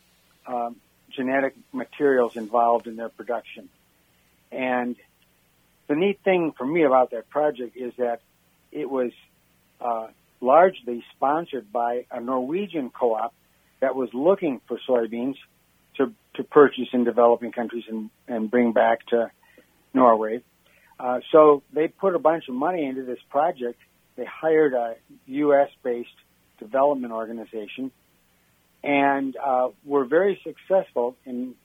um, 0.48 0.78
genetic 1.12 1.56
materials 1.72 2.36
involved 2.36 2.88
in 2.88 2.96
their 2.96 3.10
production. 3.10 3.70
And 4.52 4.96
the 5.88 5.96
neat 5.96 6.20
thing 6.24 6.54
for 6.58 6.66
me 6.66 6.84
about 6.84 7.12
that 7.12 7.30
project 7.30 7.76
is 7.76 7.94
that 7.98 8.22
it 8.72 8.90
was 8.90 9.12
uh, 9.82 10.08
largely 10.42 11.04
sponsored 11.16 11.72
by 11.72 12.06
a 12.12 12.20
Norwegian 12.20 12.90
co-op 12.90 13.34
that 13.80 13.96
was 13.96 14.10
looking 14.14 14.62
for 14.68 14.80
soybeans 14.88 15.36
to, 15.98 16.14
to 16.36 16.44
purchase 16.44 16.90
in 16.94 17.04
developing 17.04 17.52
countries 17.52 17.86
and, 17.88 18.10
and 18.28 18.50
bring 18.50 18.72
back 18.72 19.06
to 19.08 19.32
Norway. 19.94 20.42
Uh, 21.00 21.20
so 21.32 21.64
they 21.74 21.88
put 21.88 22.14
a 22.16 22.20
bunch 22.20 22.48
of 22.50 22.56
money 22.56 22.86
into 22.86 23.04
this 23.04 23.20
project 23.30 23.80
they 24.20 24.26
hired 24.26 24.74
a 24.74 24.96
U.S. 25.28 25.70
based 25.82 26.10
development 26.60 27.14
organization 27.14 27.92
and 28.84 29.36
uh, 29.38 29.70
were 29.86 30.04
very 30.04 30.40
successful 30.44 31.16
in 31.26 31.56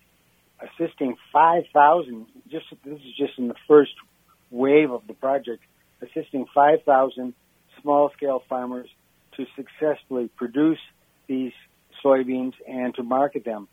assisting 0.60 1.16
5,000. 1.32 2.26
Just 2.48 2.66
this 2.84 2.98
is 3.00 3.16
just 3.18 3.38
in 3.38 3.48
the 3.48 3.56
first 3.66 3.92
wave 4.50 4.92
of 4.92 5.06
the 5.08 5.14
project, 5.14 5.62
assisting 6.00 6.46
5,000 6.54 7.34
small 7.82 8.10
scale 8.16 8.42
farmers 8.48 8.88
to 9.36 9.46
successfully 9.56 10.28
produce 10.36 10.78
these 11.26 11.52
soybeans 12.04 12.54
and 12.68 12.94
to 12.94 13.02
market 13.02 13.44
them. 13.44 13.66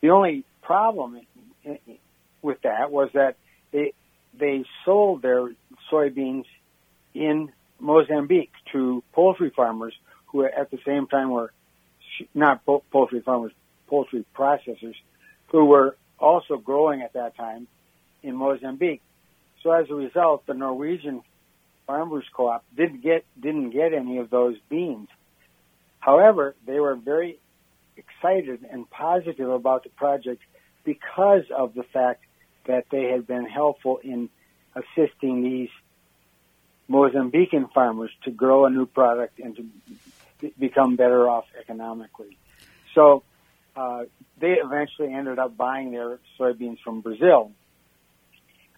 The 0.00 0.10
only 0.10 0.44
problem 0.62 1.20
with 2.40 2.62
that 2.62 2.90
was 2.90 3.10
that 3.12 3.36
they 3.72 3.92
they 4.38 4.64
sold 4.86 5.20
their 5.20 5.50
soybeans 5.92 6.44
in 7.14 7.52
Mozambique 7.80 8.52
to 8.72 9.02
poultry 9.12 9.50
farmers 9.54 9.94
who 10.26 10.44
at 10.44 10.70
the 10.70 10.78
same 10.86 11.06
time 11.06 11.30
were 11.30 11.52
not 12.34 12.64
poultry 12.64 13.20
farmers, 13.20 13.52
poultry 13.88 14.24
processors 14.34 14.94
who 15.48 15.64
were 15.64 15.96
also 16.18 16.56
growing 16.56 17.02
at 17.02 17.14
that 17.14 17.36
time 17.36 17.66
in 18.22 18.36
Mozambique. 18.36 19.02
So 19.62 19.72
as 19.72 19.90
a 19.90 19.94
result, 19.94 20.46
the 20.46 20.54
Norwegian 20.54 21.22
Farmers 21.86 22.24
Co-op 22.32 22.64
didn't 22.76 23.02
get 23.02 23.24
didn't 23.40 23.70
get 23.70 23.92
any 23.92 24.18
of 24.18 24.30
those 24.30 24.56
beans. 24.68 25.08
However, 25.98 26.54
they 26.66 26.78
were 26.78 26.94
very 26.94 27.38
excited 27.96 28.64
and 28.70 28.88
positive 28.88 29.50
about 29.50 29.84
the 29.84 29.90
project 29.90 30.40
because 30.84 31.44
of 31.54 31.74
the 31.74 31.82
fact 31.82 32.24
that 32.66 32.84
they 32.90 33.04
had 33.04 33.26
been 33.26 33.44
helpful 33.44 33.98
in 34.02 34.30
assisting 34.74 35.42
these 35.42 35.68
Mozambican 36.90 37.72
farmers 37.72 38.10
to 38.24 38.30
grow 38.30 38.66
a 38.66 38.70
new 38.70 38.86
product 38.86 39.38
and 39.38 39.56
to 39.56 40.50
become 40.58 40.96
better 40.96 41.28
off 41.28 41.44
economically. 41.58 42.36
So 42.94 43.22
uh, 43.76 44.04
they 44.38 44.56
eventually 44.62 45.12
ended 45.12 45.38
up 45.38 45.56
buying 45.56 45.92
their 45.92 46.18
soybeans 46.38 46.78
from 46.82 47.00
Brazil. 47.00 47.52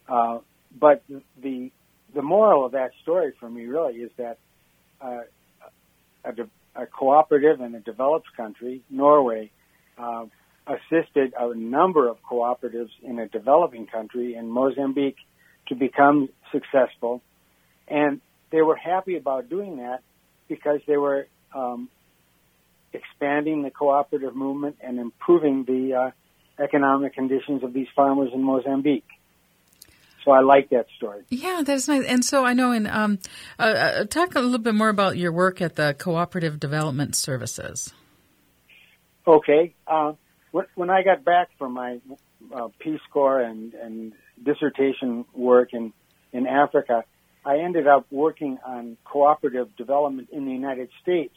Uh, 0.08 0.38
but 0.78 1.02
the 1.40 1.70
the 2.14 2.22
moral 2.22 2.66
of 2.66 2.72
that 2.72 2.90
story 3.02 3.32
for 3.40 3.48
me 3.48 3.64
really 3.64 3.94
is 3.94 4.10
that 4.18 4.38
uh, 5.00 5.22
a, 6.24 6.82
a, 6.82 6.86
cooperative 6.86 7.60
in 7.60 7.74
a 7.74 7.80
developed 7.80 8.26
country, 8.36 8.82
Norway, 8.90 9.50
uh, 9.96 10.26
assisted 10.66 11.32
a 11.38 11.54
number 11.54 12.08
of 12.08 12.18
cooperatives 12.22 12.90
in 13.02 13.18
a 13.18 13.28
developing 13.28 13.86
country 13.86 14.34
in 14.34 14.50
Mozambique 14.50 15.16
to 15.68 15.74
become 15.74 16.28
successful, 16.52 17.22
and 17.92 18.22
they 18.50 18.62
were 18.62 18.74
happy 18.74 19.16
about 19.16 19.50
doing 19.50 19.76
that 19.76 20.00
because 20.48 20.80
they 20.86 20.96
were 20.96 21.26
um, 21.54 21.90
expanding 22.92 23.62
the 23.62 23.70
cooperative 23.70 24.34
movement 24.34 24.76
and 24.80 24.98
improving 24.98 25.64
the 25.64 25.94
uh, 25.94 26.10
economic 26.62 27.14
conditions 27.14 27.62
of 27.62 27.74
these 27.74 27.86
farmers 27.94 28.30
in 28.32 28.42
Mozambique. 28.42 29.04
So 30.24 30.30
I 30.30 30.40
like 30.40 30.70
that 30.70 30.86
story. 30.96 31.22
Yeah, 31.28 31.62
that's 31.64 31.88
nice. 31.88 32.06
And 32.06 32.24
so 32.24 32.44
I 32.44 32.54
know. 32.54 32.70
and 32.70 32.86
um, 32.86 33.18
uh, 33.58 33.62
uh, 33.62 34.04
talk 34.04 34.36
a 34.36 34.40
little 34.40 34.58
bit 34.58 34.74
more 34.74 34.88
about 34.88 35.18
your 35.18 35.32
work 35.32 35.60
at 35.60 35.76
the 35.76 35.94
Cooperative 35.98 36.60
Development 36.60 37.14
Services. 37.14 37.92
Okay. 39.26 39.74
Uh, 39.86 40.12
when 40.74 40.90
I 40.90 41.02
got 41.02 41.24
back 41.24 41.48
from 41.58 41.72
my 41.72 41.98
uh, 42.54 42.68
Peace 42.78 43.00
Corps 43.12 43.40
and, 43.40 43.74
and 43.74 44.12
dissertation 44.42 45.24
work 45.34 45.74
in 45.74 45.92
in 46.32 46.46
Africa, 46.46 47.04
I 47.44 47.58
ended 47.58 47.86
up 47.86 48.06
working 48.10 48.58
on 48.64 48.96
cooperative 49.04 49.76
development 49.76 50.28
in 50.30 50.44
the 50.44 50.52
United 50.52 50.90
States 51.02 51.34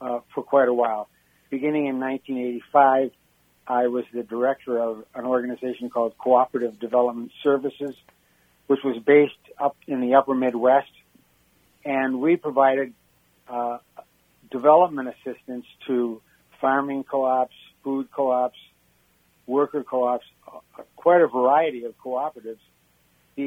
uh, 0.00 0.20
for 0.34 0.42
quite 0.42 0.68
a 0.68 0.74
while. 0.74 1.08
Beginning 1.50 1.86
in 1.86 1.98
1985, 1.98 3.10
I 3.66 3.88
was 3.88 4.04
the 4.12 4.22
director 4.22 4.78
of 4.78 5.04
an 5.14 5.24
organization 5.24 5.90
called 5.90 6.16
Cooperative 6.18 6.78
Development 6.78 7.30
Services, 7.42 7.94
which 8.68 8.80
was 8.84 8.96
based 9.04 9.34
up 9.58 9.76
in 9.88 10.00
the 10.00 10.14
upper 10.14 10.34
Midwest. 10.34 10.90
And 11.84 12.20
we 12.20 12.36
provided 12.36 12.94
uh, 13.48 13.78
development 14.50 15.08
assistance 15.08 15.66
to 15.86 16.20
farming 16.60 17.04
co-ops, 17.04 17.54
food 17.82 18.08
co-ops, 18.12 18.58
worker 19.46 19.82
co-ops, 19.82 20.26
uh, 20.46 20.82
quite 20.96 21.20
a 21.20 21.26
variety 21.26 21.84
of 21.84 21.94
cooperatives. 21.98 22.58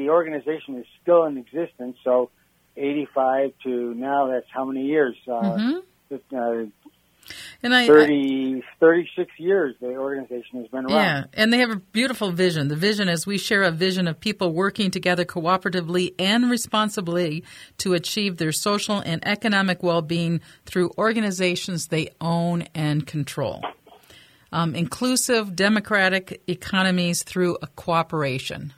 The 0.02 0.10
organization 0.10 0.78
is 0.78 0.86
still 1.02 1.24
in 1.24 1.38
existence, 1.38 1.96
so 2.02 2.30
85 2.76 3.52
to 3.64 3.94
now, 3.94 4.28
that's 4.28 4.46
how 4.52 4.64
many 4.64 4.86
years? 4.86 5.16
Uh, 5.26 5.30
mm-hmm. 5.30 5.78
Uh, 6.36 6.66
and 7.62 7.74
I, 7.74 7.86
30, 7.86 8.62
I, 8.62 8.76
36 8.80 9.30
years 9.38 9.74
the 9.80 9.96
organization 9.96 10.60
has 10.60 10.68
been 10.68 10.84
around. 10.84 10.90
Yeah, 10.90 11.24
and 11.32 11.52
they 11.52 11.58
have 11.58 11.70
a 11.70 11.76
beautiful 11.76 12.30
vision. 12.30 12.68
The 12.68 12.76
vision 12.76 13.08
is 13.08 13.26
we 13.26 13.38
share 13.38 13.62
a 13.62 13.70
vision 13.70 14.06
of 14.06 14.20
people 14.20 14.52
working 14.52 14.90
together 14.90 15.24
cooperatively 15.24 16.14
and 16.18 16.50
responsibly 16.50 17.42
to 17.78 17.94
achieve 17.94 18.36
their 18.36 18.52
social 18.52 18.98
and 18.98 19.26
economic 19.26 19.82
well 19.82 20.02
being 20.02 20.42
through 20.66 20.90
organizations 20.98 21.86
they 21.86 22.10
own 22.20 22.62
and 22.74 23.06
control. 23.06 23.62
Um, 24.52 24.74
inclusive, 24.74 25.56
democratic 25.56 26.42
economies 26.46 27.22
through 27.22 27.56
a 27.62 27.66
cooperation. 27.68 28.74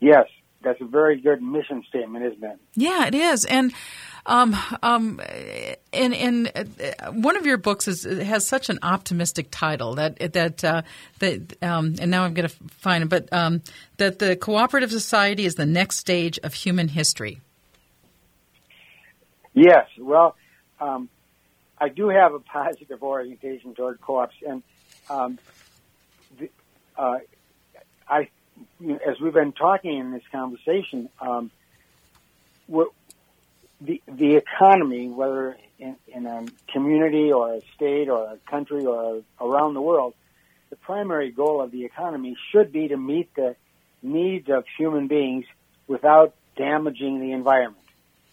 Yes, 0.00 0.26
that's 0.62 0.80
a 0.80 0.86
very 0.86 1.20
good 1.20 1.42
mission 1.42 1.84
statement, 1.88 2.24
isn't 2.24 2.44
it? 2.44 2.58
Yeah, 2.74 3.06
it 3.06 3.14
is. 3.14 3.44
And 3.44 3.72
um, 4.26 4.56
um, 4.82 5.20
and, 5.92 6.14
and 6.14 6.52
uh, 6.54 7.12
one 7.12 7.36
of 7.36 7.44
your 7.44 7.58
books 7.58 7.86
is 7.86 8.04
has 8.04 8.46
such 8.46 8.70
an 8.70 8.78
optimistic 8.82 9.48
title 9.50 9.94
that 9.96 10.32
that 10.32 10.64
uh, 10.64 10.82
that 11.18 11.62
um, 11.62 11.94
and 12.00 12.10
now 12.10 12.24
I'm 12.24 12.32
going 12.32 12.48
to 12.48 12.54
find 12.78 13.04
it, 13.04 13.10
but 13.10 13.30
um, 13.32 13.62
that 13.98 14.18
the 14.18 14.34
cooperative 14.34 14.90
society 14.90 15.44
is 15.44 15.56
the 15.56 15.66
next 15.66 15.98
stage 15.98 16.38
of 16.42 16.54
human 16.54 16.88
history. 16.88 17.40
Yes, 19.52 19.86
well, 19.98 20.36
um, 20.80 21.08
I 21.78 21.88
do 21.88 22.08
have 22.08 22.32
a 22.32 22.38
positive 22.52 23.02
orientation 23.02 23.74
toward 23.74 24.00
co-ops, 24.00 24.34
and 24.46 24.62
um, 25.10 25.38
the, 26.38 26.48
uh, 26.96 27.18
I, 28.08 28.28
as 28.80 29.20
we've 29.20 29.32
been 29.32 29.52
talking 29.52 29.98
in 29.98 30.12
this 30.12 30.22
conversation, 30.32 31.08
um, 31.20 31.50
the 33.80 34.02
the 34.06 34.36
economy, 34.36 35.08
whether 35.08 35.56
in, 35.78 35.96
in 36.08 36.26
a 36.26 36.44
community 36.72 37.32
or 37.32 37.54
a 37.54 37.60
state 37.74 38.08
or 38.08 38.32
a 38.32 38.50
country 38.50 38.84
or 38.86 39.22
around 39.40 39.74
the 39.74 39.80
world, 39.80 40.14
the 40.70 40.76
primary 40.76 41.30
goal 41.30 41.60
of 41.60 41.70
the 41.70 41.84
economy 41.84 42.36
should 42.50 42.72
be 42.72 42.88
to 42.88 42.96
meet 42.96 43.34
the 43.34 43.56
needs 44.02 44.48
of 44.48 44.64
human 44.78 45.08
beings 45.08 45.44
without 45.86 46.34
damaging 46.56 47.20
the 47.20 47.32
environment. 47.32 47.84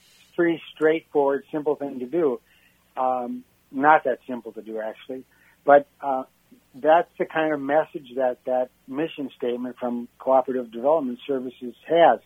It's 0.04 0.32
a 0.32 0.36
pretty 0.36 0.62
straightforward, 0.74 1.46
simple 1.52 1.76
thing 1.76 2.00
to 2.00 2.06
do. 2.06 2.40
Um, 2.96 3.44
not 3.72 4.04
that 4.04 4.20
simple 4.28 4.52
to 4.54 4.62
do, 4.62 4.80
actually, 4.80 5.24
but 5.66 5.88
uh, 6.02 6.24
that's 6.74 7.10
the 7.20 7.26
kind 7.26 7.54
of 7.54 7.60
message 7.60 8.08
that 8.16 8.38
that 8.46 8.70
mission 8.88 9.30
statement 9.38 9.76
from 9.80 10.08
Cooperative 10.20 10.72
Development 10.72 11.20
Services 11.28 11.76
has. 11.88 12.20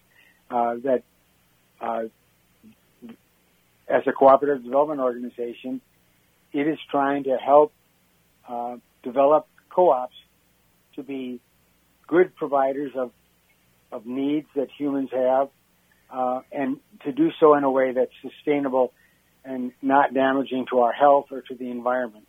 Uh, 0.49 0.75
that 0.83 1.03
uh, 1.81 2.03
as 3.87 4.03
a 4.05 4.11
cooperative 4.11 4.63
development 4.63 4.99
organization, 4.99 5.81
it 6.53 6.67
is 6.67 6.77
trying 6.91 7.23
to 7.23 7.37
help 7.37 7.73
uh, 8.47 8.77
develop 9.03 9.47
co-ops 9.69 10.15
to 10.95 11.03
be 11.03 11.39
good 12.07 12.35
providers 12.35 12.91
of 12.95 13.11
of 13.91 14.05
needs 14.05 14.47
that 14.55 14.67
humans 14.77 15.09
have, 15.11 15.49
uh, 16.11 16.41
and 16.51 16.77
to 17.03 17.11
do 17.11 17.29
so 17.39 17.55
in 17.55 17.63
a 17.63 17.71
way 17.71 17.93
that's 17.93 18.11
sustainable 18.21 18.91
and 19.43 19.71
not 19.81 20.13
damaging 20.13 20.65
to 20.69 20.79
our 20.79 20.91
health 20.91 21.27
or 21.31 21.41
to 21.41 21.55
the 21.55 21.69
environment. 21.69 22.25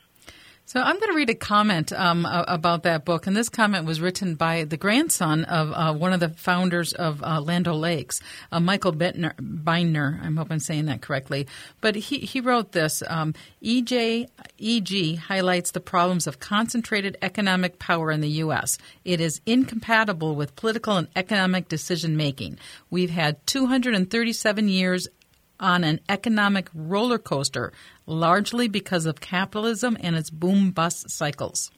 So 0.69 0.81
I'm 0.81 0.99
going 0.99 1.13
to 1.13 1.17
read 1.17 1.31
a 1.31 1.35
comment 1.37 1.93
um, 1.93 2.27
about 2.29 2.83
that 2.83 3.05
book, 3.05 3.29
and 3.29 3.37
this 3.37 3.49
comment 3.49 3.87
was 3.87 4.01
written 4.01 4.35
by 4.35 4.65
the 4.65 4.77
grandson 4.77 5.45
of 5.45 5.71
uh, 5.73 5.95
one 5.95 6.13
of 6.13 6.19
the 6.19 6.31
founders 6.31 6.93
of 6.93 7.23
uh, 7.23 7.41
Land 7.41 7.69
O'Lakes, 7.69 8.21
uh, 8.51 8.59
Michael 8.59 8.93
Bittner, 8.93 9.35
Binder. 9.39 10.19
I 10.21 10.27
hope 10.27 10.49
I'm 10.51 10.59
saying 10.59 10.87
that 10.87 11.03
correctly. 11.03 11.47
But 11.81 11.95
he, 11.95 12.19
he 12.19 12.41
wrote 12.41 12.73
this. 12.73 13.01
Um, 13.07 13.33
EJ, 13.63 14.29
EG 14.61 15.19
highlights 15.19 15.71
the 15.71 15.79
problems 15.79 16.27
of 16.27 16.41
concentrated 16.41 17.17
economic 17.23 17.79
power 17.79 18.11
in 18.11 18.21
the 18.21 18.29
U.S. 18.31 18.77
It 19.05 19.21
is 19.21 19.41
incompatible 19.47 20.35
with 20.35 20.57
political 20.57 20.97
and 20.97 21.07
economic 21.15 21.69
decision 21.69 22.17
making. 22.17 22.59
We've 22.91 23.11
had 23.11 23.47
237 23.47 24.69
years 24.69 25.07
on 25.59 25.85
an 25.85 26.01
economic 26.09 26.69
roller 26.75 27.19
coaster, 27.19 27.73
largely 28.07 28.69
because 28.69 29.07
of 29.07 29.21
capitalism 29.21 29.97
and 30.01 30.17
its 30.17 30.31
boom 30.31 30.71
bust 30.71 31.11
cycles. 31.11 31.71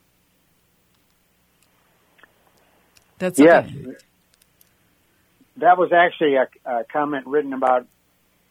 That's 3.19 3.39
yes. 3.39 3.69
That 5.57 5.77
was 5.77 5.93
actually 5.93 6.37
a, 6.37 6.49
a 6.65 6.85
comment 6.85 7.27
written 7.27 7.53
about 7.53 7.87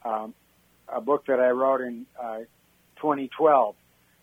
um, 0.03 0.33
a 0.87 0.99
book 0.99 1.25
that 1.27 1.39
I 1.39 1.49
wrote 1.51 1.81
in 1.81 2.05
uh, 2.21 2.39
2012, 2.97 3.75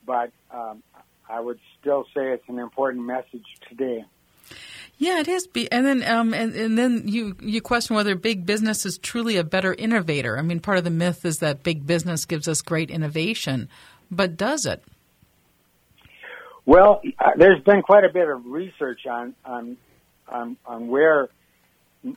but 0.04 0.30
um, 0.50 0.82
I 1.28 1.40
would 1.40 1.58
still 1.80 2.04
say 2.14 2.32
it's 2.32 2.48
an 2.48 2.58
important 2.58 3.04
message 3.06 3.46
today. 3.68 4.04
Yeah, 4.98 5.20
it 5.20 5.28
is. 5.28 5.48
And 5.72 5.84
then, 5.84 6.02
um, 6.04 6.32
and, 6.32 6.54
and 6.54 6.78
then 6.78 7.02
you 7.06 7.36
you 7.40 7.60
question 7.60 7.96
whether 7.96 8.14
big 8.14 8.46
business 8.46 8.86
is 8.86 8.98
truly 8.98 9.36
a 9.36 9.44
better 9.44 9.74
innovator. 9.74 10.38
I 10.38 10.42
mean, 10.42 10.60
part 10.60 10.78
of 10.78 10.84
the 10.84 10.90
myth 10.90 11.24
is 11.24 11.38
that 11.38 11.62
big 11.62 11.86
business 11.86 12.24
gives 12.24 12.46
us 12.46 12.62
great 12.62 12.90
innovation, 12.90 13.68
but 14.10 14.36
does 14.36 14.66
it? 14.66 14.82
Well, 16.64 17.02
uh, 17.18 17.30
there's 17.36 17.62
been 17.62 17.82
quite 17.82 18.04
a 18.04 18.12
bit 18.12 18.28
of 18.28 18.46
research 18.46 19.06
on 19.06 19.34
on 19.44 19.76
on, 20.28 20.56
on 20.64 20.88
where 20.88 21.28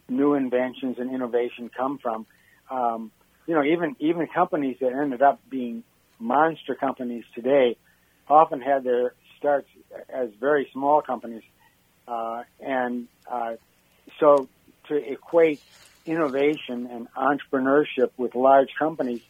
new 0.08 0.36
inventions 0.36 0.98
and 1.00 1.14
innovation 1.14 1.70
come 1.76 1.98
from. 1.98 2.26
Um, 2.70 3.12
you 3.48 3.56
know, 3.56 3.64
even 3.64 3.96
even 4.00 4.28
companies 4.28 4.78
that 4.82 4.94
ended 4.94 5.22
up 5.22 5.40
being 5.50 5.84
monster 6.20 6.76
companies 6.76 7.24
today 7.34 7.78
often 8.30 8.62
had 8.62 8.84
their 8.84 9.14
starts 9.38 9.68
as 10.10 10.30
very 10.40 10.70
small 10.74 11.02
companies 11.02 11.44
uh, 12.08 12.44
and 12.60 13.08
uh, 13.32 13.54
so 14.20 14.48
to 14.88 14.96
equate 14.96 15.62
innovation 16.06 16.88
and 16.92 17.08
entrepreneurship 17.16 18.10
with 18.18 18.34
large 18.36 18.70
companies 18.80 19.22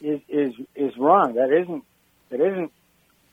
is, 0.00 0.20
is, 0.28 0.52
is 0.76 0.92
wrong. 0.98 1.34
That 1.34 1.50
isn't, 1.62 1.84
that 2.30 2.40
isn't 2.40 2.72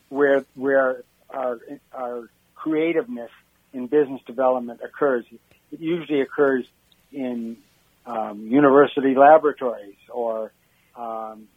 where, 0.10 0.46
where 0.56 1.04
our, 1.30 1.60
our 1.94 2.30
creativeness 2.56 3.30
in 3.74 3.88
business 3.88 4.22
development 4.26 4.82
occurs. 4.84 5.26
It 5.72 5.80
usually 5.80 6.22
occurs 6.22 6.66
in 7.12 7.58
um, 8.06 8.48
university 8.48 9.14
laboratories 9.16 9.98
or 10.12 10.52
um, 10.98 11.48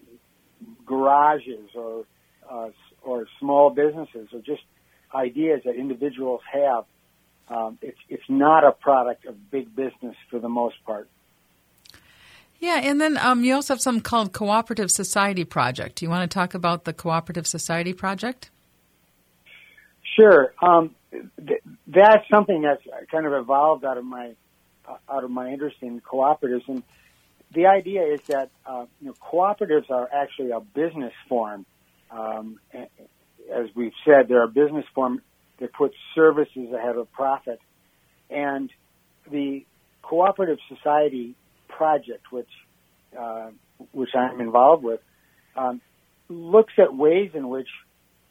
garages 0.85 1.70
or 1.74 2.05
uh, 2.50 2.70
or 3.03 3.26
small 3.38 3.70
businesses 3.70 4.29
or 4.33 4.40
just 4.40 4.62
ideas 5.14 5.61
that 5.64 5.76
individuals 5.76 6.40
have 6.53 6.85
um, 7.50 7.78
it's 7.82 7.98
it's 8.08 8.28
not 8.28 8.64
a 8.64 8.72
product 8.72 9.26
of 9.26 9.50
big 9.50 9.74
business 9.74 10.16
for 10.30 10.38
the 10.38 10.48
most 10.48 10.76
part. 10.86 11.08
Yeah, 12.60 12.80
and 12.82 13.00
then 13.00 13.16
um, 13.18 13.42
you 13.42 13.54
also 13.54 13.74
have 13.74 13.80
something 13.80 14.02
called 14.02 14.32
Cooperative 14.32 14.90
Society 14.90 15.44
Project. 15.44 15.96
Do 15.96 16.04
you 16.04 16.10
want 16.10 16.30
to 16.30 16.34
talk 16.34 16.54
about 16.54 16.84
the 16.84 16.92
Cooperative 16.92 17.46
Society 17.46 17.94
Project? 17.94 18.50
Sure. 20.18 20.52
Um, 20.60 20.94
th- 21.10 21.62
that's 21.86 22.28
something 22.30 22.62
that's 22.62 22.82
kind 23.10 23.26
of 23.26 23.32
evolved 23.32 23.84
out 23.84 23.98
of 23.98 24.04
my 24.04 24.32
out 25.08 25.24
of 25.24 25.30
my 25.30 25.50
interest 25.50 25.76
in 25.80 26.00
cooperatives. 26.00 26.68
And 26.68 26.82
the 27.54 27.66
idea 27.66 28.02
is 28.02 28.20
that 28.28 28.50
uh, 28.66 28.86
you 29.00 29.08
know, 29.08 29.14
cooperatives 29.14 29.90
are 29.90 30.08
actually 30.12 30.50
a 30.50 30.60
business 30.60 31.14
form. 31.28 31.64
Um, 32.10 32.60
as 32.72 33.66
we've 33.74 33.92
said, 34.04 34.28
they're 34.28 34.44
a 34.44 34.48
business 34.48 34.84
form 34.94 35.22
that 35.61 35.73
puts 35.73 35.94
services 36.14 36.73
ahead 36.73 36.96
of 36.96 37.11
profit. 37.12 37.61
And 38.29 38.70
the 39.31 39.64
cooperative 40.03 40.59
society 40.68 41.35
project, 41.68 42.33
which 42.33 42.49
uh, 43.18 43.51
which 43.92 44.11
I'm 44.14 44.40
involved 44.40 44.85
with, 44.85 45.01
um, 45.57 45.81
looks 46.29 46.73
at 46.79 46.94
ways 46.94 47.31
in 47.35 47.49
which 47.49 47.68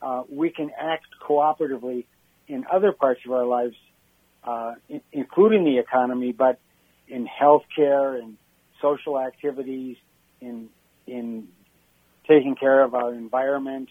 uh, 0.02 0.24
we 0.30 0.52
can 0.52 0.72
act 0.80 1.08
cooperatively 1.28 2.06
in 2.48 2.66
other 2.72 2.92
parts 2.92 3.22
of 3.26 3.32
our 3.32 3.46
lives, 3.46 3.76
uh, 4.44 4.74
in, 4.88 5.02
including 5.12 5.66
the 5.66 5.80
economy, 5.80 6.32
but 6.32 6.60
in 7.08 7.28
healthcare 7.28 8.20
and 8.20 8.38
social 8.82 9.20
activities, 9.20 9.98
in 10.40 10.70
in 11.08 11.48
taking 12.28 12.56
care 12.56 12.84
of 12.84 12.94
our 12.94 13.14
environment, 13.14 13.90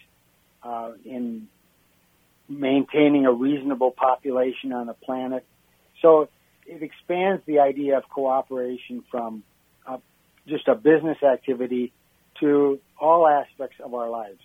uh, 0.63 0.93
in 1.05 1.49
maintaining 2.49 3.27
a 3.27 3.33
reasonable 3.33 3.91
population 3.91 4.73
on 4.73 4.87
the 4.87 4.95
planet. 4.95 5.45
So 6.01 6.29
it 6.67 6.83
expands 6.83 7.43
the 7.47 7.61
idea 7.61 7.99
of 7.99 8.09
cooperation 8.09 9.05
from 9.11 9.43
uh, 9.87 9.99
just 10.47 10.69
a 10.69 10.75
business 10.75 11.23
activity 11.23 11.93
to 12.41 12.81
all 13.01 13.29
aspects 13.29 13.77
of 13.83 13.95
our 13.95 14.09
lives. 14.09 14.41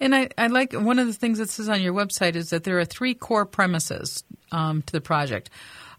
And 0.00 0.14
I, 0.14 0.28
I, 0.38 0.46
like 0.46 0.72
one 0.72 0.98
of 0.98 1.06
the 1.06 1.12
things 1.12 1.38
that 1.38 1.50
says 1.50 1.68
on 1.68 1.82
your 1.82 1.92
website 1.92 2.34
is 2.34 2.50
that 2.50 2.64
there 2.64 2.78
are 2.78 2.86
three 2.86 3.14
core 3.14 3.44
premises 3.44 4.24
um, 4.50 4.82
to 4.82 4.92
the 4.92 5.00
project. 5.00 5.50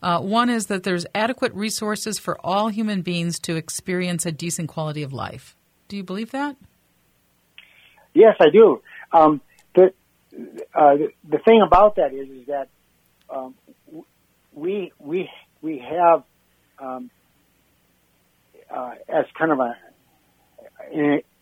Uh, 0.01 0.19
one 0.19 0.49
is 0.49 0.65
that 0.67 0.83
there's 0.83 1.05
adequate 1.13 1.53
resources 1.53 2.17
for 2.17 2.39
all 2.43 2.69
human 2.69 3.03
beings 3.03 3.39
to 3.39 3.55
experience 3.55 4.25
a 4.25 4.31
decent 4.31 4.67
quality 4.69 5.03
of 5.03 5.13
life. 5.13 5.55
Do 5.87 5.95
you 5.95 6.03
believe 6.03 6.31
that? 6.31 6.55
Yes, 8.13 8.35
I 8.39 8.49
do. 8.49 8.81
Um, 9.11 9.41
uh, 10.33 10.95
the, 11.27 11.37
thing 11.39 11.61
about 11.65 11.95
that 11.95 12.13
is 12.13 12.29
is 12.29 12.47
that 12.47 12.69
um, 13.29 13.55
we 14.53 14.91
we 14.99 15.29
we 15.61 15.79
have 15.79 16.23
um, 16.79 17.09
uh, 18.69 18.93
as 19.09 19.25
kind 19.37 19.51
of 19.51 19.59
a 19.59 19.75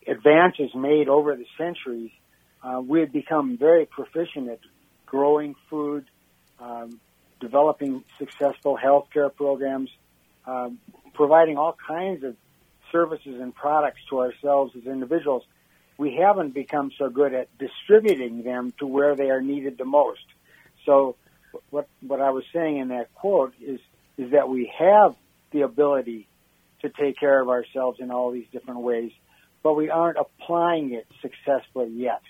advances 0.08 0.73
made 0.75 1.08
over 1.08 1.36
the 1.36 1.45
centuries, 1.58 2.12
uh, 2.63 2.82
we 2.82 3.02
have 3.02 3.12
become 3.12 3.58
very 3.58 3.86
proficient 3.86 4.49
at 4.49 4.60
growing 5.06 5.56
food, 5.69 6.06
um, 6.60 6.99
developing 7.39 8.04
successful 8.17 8.78
healthcare 8.78 9.34
programs, 9.34 9.89
um, 10.45 10.80
providing 11.13 11.58
all 11.58 11.75
kinds 11.88 12.23
of 12.23 12.36
services 12.91 13.39
and 13.39 13.54
products 13.54 13.99
to 14.10 14.19
ourselves 14.19 14.73
as 14.75 14.86
individuals. 14.86 15.43
We 15.99 16.15
haven't 16.15 16.53
become 16.53 16.91
so 16.97 17.09
good 17.09 17.33
at 17.33 17.49
distributing 17.57 18.41
them 18.41 18.73
to 18.79 18.88
where 18.88 19.15
they 19.15 19.29
are 19.29 19.41
needed 19.41 19.77
the 19.77 19.85
most. 19.85 20.25
So, 20.85 21.17
what 21.71 21.88
what 21.99 22.21
I 22.21 22.29
was 22.31 22.45
saying 22.53 22.77
in 22.77 22.88
that 22.88 23.13
quote 23.13 23.53
is 23.62 23.81
is 24.17 24.31
that 24.31 24.47
we 24.47 24.71
have 24.79 25.15
the 25.51 25.62
ability 25.62 26.27
to 26.81 26.89
take 26.89 27.19
care 27.19 27.41
of 27.41 27.49
ourselves 27.49 27.99
in 27.99 28.12
all 28.12 28.31
these 28.31 28.47
different 28.51 28.79
ways, 28.79 29.12
but 29.62 29.73
we 29.73 29.89
aren't 29.89 30.17
applying 30.17 30.93
it 30.93 31.05
successfully 31.21 31.89
yet. 31.89 32.21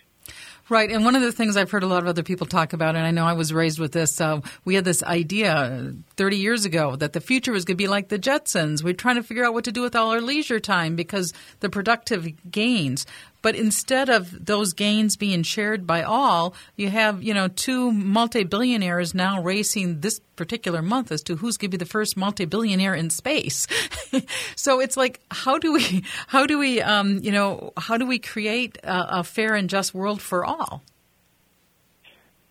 Right, 0.70 0.92
and 0.92 1.04
one 1.04 1.16
of 1.16 1.24
the 1.24 1.32
things 1.32 1.58
I've 1.58 1.72
heard 1.72 1.82
a 1.82 1.88
lot 1.88 2.04
of 2.04 2.08
other 2.08 2.22
people 2.22 2.46
talk 2.46 2.74
about, 2.74 2.96
and 2.96 3.04
I 3.04 3.10
know 3.10 3.26
I 3.26 3.34
was 3.34 3.52
raised 3.52 3.80
with 3.80 3.92
this, 3.92 4.22
uh, 4.22 4.42
we 4.66 4.76
had 4.76 4.86
this 4.86 5.02
idea 5.02 5.96
30 6.16 6.38
years 6.38 6.66
ago 6.66 6.96
that 6.96 7.14
the 7.14 7.22
future 7.22 7.52
was 7.52 7.66
going 7.66 7.76
to 7.76 7.84
be 7.84 7.88
like 7.88 8.10
the 8.10 8.20
Jetsons. 8.20 8.84
We're 8.84 8.94
trying 8.94 9.16
to 9.16 9.24
figure 9.24 9.44
out 9.44 9.56
what 9.56 9.64
to 9.64 9.72
do 9.72 9.82
with 9.82 9.96
all 9.96 10.12
our 10.12 10.22
leisure 10.22 10.60
time 10.60 10.96
because 10.96 11.34
the 11.60 11.70
productive 11.70 12.52
gains. 12.52 13.08
But 13.42 13.56
instead 13.56 14.10
of 14.10 14.46
those 14.46 14.74
gains 14.74 15.16
being 15.16 15.44
shared 15.44 15.88
by 15.88 16.04
all, 16.04 16.54
you 16.76 16.90
have, 16.90 17.24
you 17.24 17.34
know, 17.34 17.48
two 17.48 17.92
multi-billionaires 17.92 19.14
now 19.14 19.42
racing 19.42 20.02
this 20.02 20.20
particular 20.36 20.82
month 20.82 21.12
as 21.12 21.24
to 21.24 21.38
who's 21.38 21.56
going 21.58 21.72
to 21.72 21.78
be 21.78 21.84
the 21.84 21.90
first 21.90 22.18
multi-billionaire 22.18 22.94
in 22.94 23.10
space. 23.10 23.66
so 24.56 24.82
it's 24.82 24.98
like, 24.98 25.22
how 25.32 25.58
do 25.58 25.72
we, 25.72 26.04
how 26.28 26.46
do 26.46 26.60
we, 26.60 26.82
um, 26.82 27.20
you 27.24 27.32
know, 27.32 27.72
how 27.78 27.98
do 27.98 28.06
we 28.06 28.20
create 28.20 28.78
a, 28.84 29.20
a, 29.20 29.24
fair 29.24 29.56
and 29.56 29.70
just 29.70 29.94
world 29.94 30.22
for 30.22 30.44
all? 30.44 30.84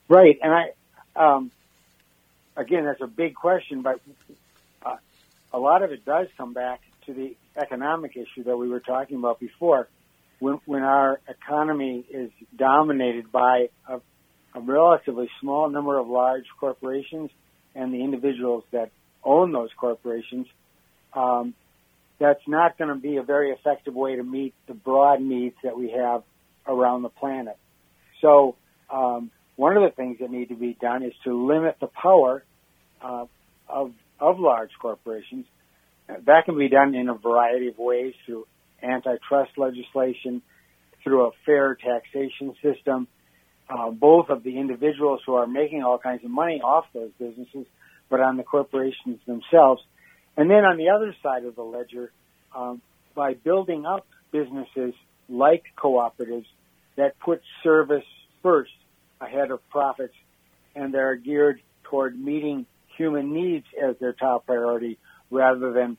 Right, 0.08 0.38
and 0.42 0.52
I, 0.54 0.72
um, 1.16 1.50
again, 2.56 2.86
that's 2.86 3.02
a 3.02 3.06
big 3.06 3.34
question, 3.34 3.82
but 3.82 4.00
uh, 4.82 4.96
a 5.52 5.58
lot 5.58 5.82
of 5.82 5.92
it 5.92 6.06
does 6.06 6.28
come 6.38 6.54
back 6.54 6.80
to 7.04 7.12
the 7.12 7.36
economic 7.58 8.16
issue 8.16 8.44
that 8.44 8.56
we 8.56 8.68
were 8.68 8.80
talking 8.80 9.18
about 9.18 9.38
before 9.38 9.88
when, 10.38 10.60
when 10.66 10.82
our 10.82 11.20
economy 11.28 12.04
is 12.10 12.30
dominated 12.56 13.30
by 13.32 13.68
a, 13.88 14.00
a 14.54 14.60
relatively 14.60 15.28
small 15.40 15.68
number 15.68 15.98
of 15.98 16.08
large 16.08 16.44
corporations 16.58 17.30
and 17.74 17.92
the 17.92 18.02
individuals 18.02 18.64
that 18.72 18.90
own 19.24 19.52
those 19.52 19.70
corporations, 19.78 20.46
um, 21.12 21.54
that's 22.18 22.46
not 22.46 22.78
going 22.78 22.88
to 22.88 23.00
be 23.00 23.16
a 23.16 23.22
very 23.22 23.50
effective 23.50 23.94
way 23.94 24.16
to 24.16 24.22
meet 24.22 24.54
the 24.66 24.74
broad 24.74 25.20
needs 25.20 25.54
that 25.62 25.76
we 25.76 25.90
have 25.90 26.22
around 26.66 27.02
the 27.02 27.08
planet. 27.08 27.56
So, 28.20 28.56
um, 28.90 29.30
one 29.56 29.76
of 29.76 29.82
the 29.82 29.90
things 29.90 30.18
that 30.20 30.30
need 30.30 30.48
to 30.48 30.54
be 30.54 30.76
done 30.80 31.02
is 31.02 31.12
to 31.24 31.46
limit 31.46 31.76
the 31.80 31.88
power 31.88 32.44
uh, 33.02 33.26
of 33.68 33.92
of 34.20 34.38
large 34.38 34.70
corporations. 34.80 35.46
That 36.08 36.44
can 36.44 36.56
be 36.56 36.68
done 36.68 36.94
in 36.94 37.08
a 37.08 37.14
variety 37.14 37.68
of 37.68 37.78
ways 37.78 38.14
through 38.24 38.46
antitrust 38.82 39.52
legislation, 39.56 40.42
through 41.02 41.26
a 41.26 41.30
fair 41.46 41.74
taxation 41.74 42.54
system, 42.62 43.08
uh, 43.68 43.90
both 43.90 44.30
of 44.30 44.42
the 44.42 44.58
individuals 44.58 45.20
who 45.26 45.34
are 45.34 45.46
making 45.46 45.82
all 45.82 45.98
kinds 45.98 46.24
of 46.24 46.30
money 46.30 46.60
off 46.62 46.86
those 46.92 47.10
businesses, 47.18 47.66
but 48.08 48.20
on 48.20 48.36
the 48.36 48.42
corporations 48.42 49.20
themselves. 49.26 49.82
And 50.36 50.50
then 50.50 50.64
on 50.64 50.76
the 50.76 50.90
other 50.90 51.14
side 51.22 51.44
of 51.44 51.56
the 51.56 51.62
ledger, 51.62 52.10
um, 52.54 52.80
by 53.14 53.34
building 53.34 53.84
up 53.84 54.06
businesses 54.30 54.94
like 55.28 55.64
cooperatives 55.76 56.46
that 56.96 57.18
put 57.18 57.42
service 57.62 58.04
first 58.42 58.72
ahead 59.20 59.50
of 59.50 59.60
profits 59.70 60.14
and 60.74 60.94
they're 60.94 61.16
geared 61.16 61.60
toward 61.84 62.18
meeting 62.18 62.66
human 62.96 63.32
needs 63.32 63.66
as 63.82 63.96
their 64.00 64.12
top 64.12 64.46
priority 64.46 64.98
rather 65.30 65.72
than 65.72 65.96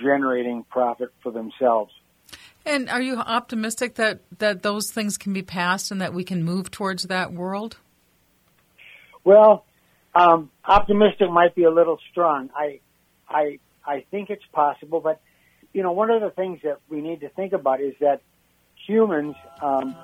generating 0.00 0.64
profit 0.64 1.12
for 1.22 1.30
themselves. 1.30 1.92
And 2.66 2.90
are 2.90 3.00
you 3.00 3.16
optimistic 3.16 3.94
that, 3.94 4.20
that 4.38 4.62
those 4.62 4.90
things 4.90 5.16
can 5.16 5.32
be 5.32 5.42
passed 5.42 5.90
and 5.90 6.00
that 6.00 6.12
we 6.12 6.24
can 6.24 6.44
move 6.44 6.70
towards 6.70 7.04
that 7.04 7.32
world? 7.32 7.78
Well, 9.24 9.64
um, 10.14 10.50
optimistic 10.64 11.30
might 11.30 11.54
be 11.54 11.64
a 11.64 11.70
little 11.70 11.98
strong. 12.10 12.50
I, 12.54 12.80
I, 13.28 13.58
I 13.84 14.04
think 14.10 14.30
it's 14.30 14.44
possible, 14.52 15.00
but 15.00 15.20
you 15.72 15.82
know, 15.82 15.92
one 15.92 16.10
of 16.10 16.20
the 16.20 16.30
things 16.30 16.60
that 16.64 16.80
we 16.88 17.00
need 17.00 17.20
to 17.20 17.28
think 17.28 17.52
about 17.52 17.80
is 17.80 17.94
that 18.00 18.22
humans, 18.86 19.36
um, 19.62 19.96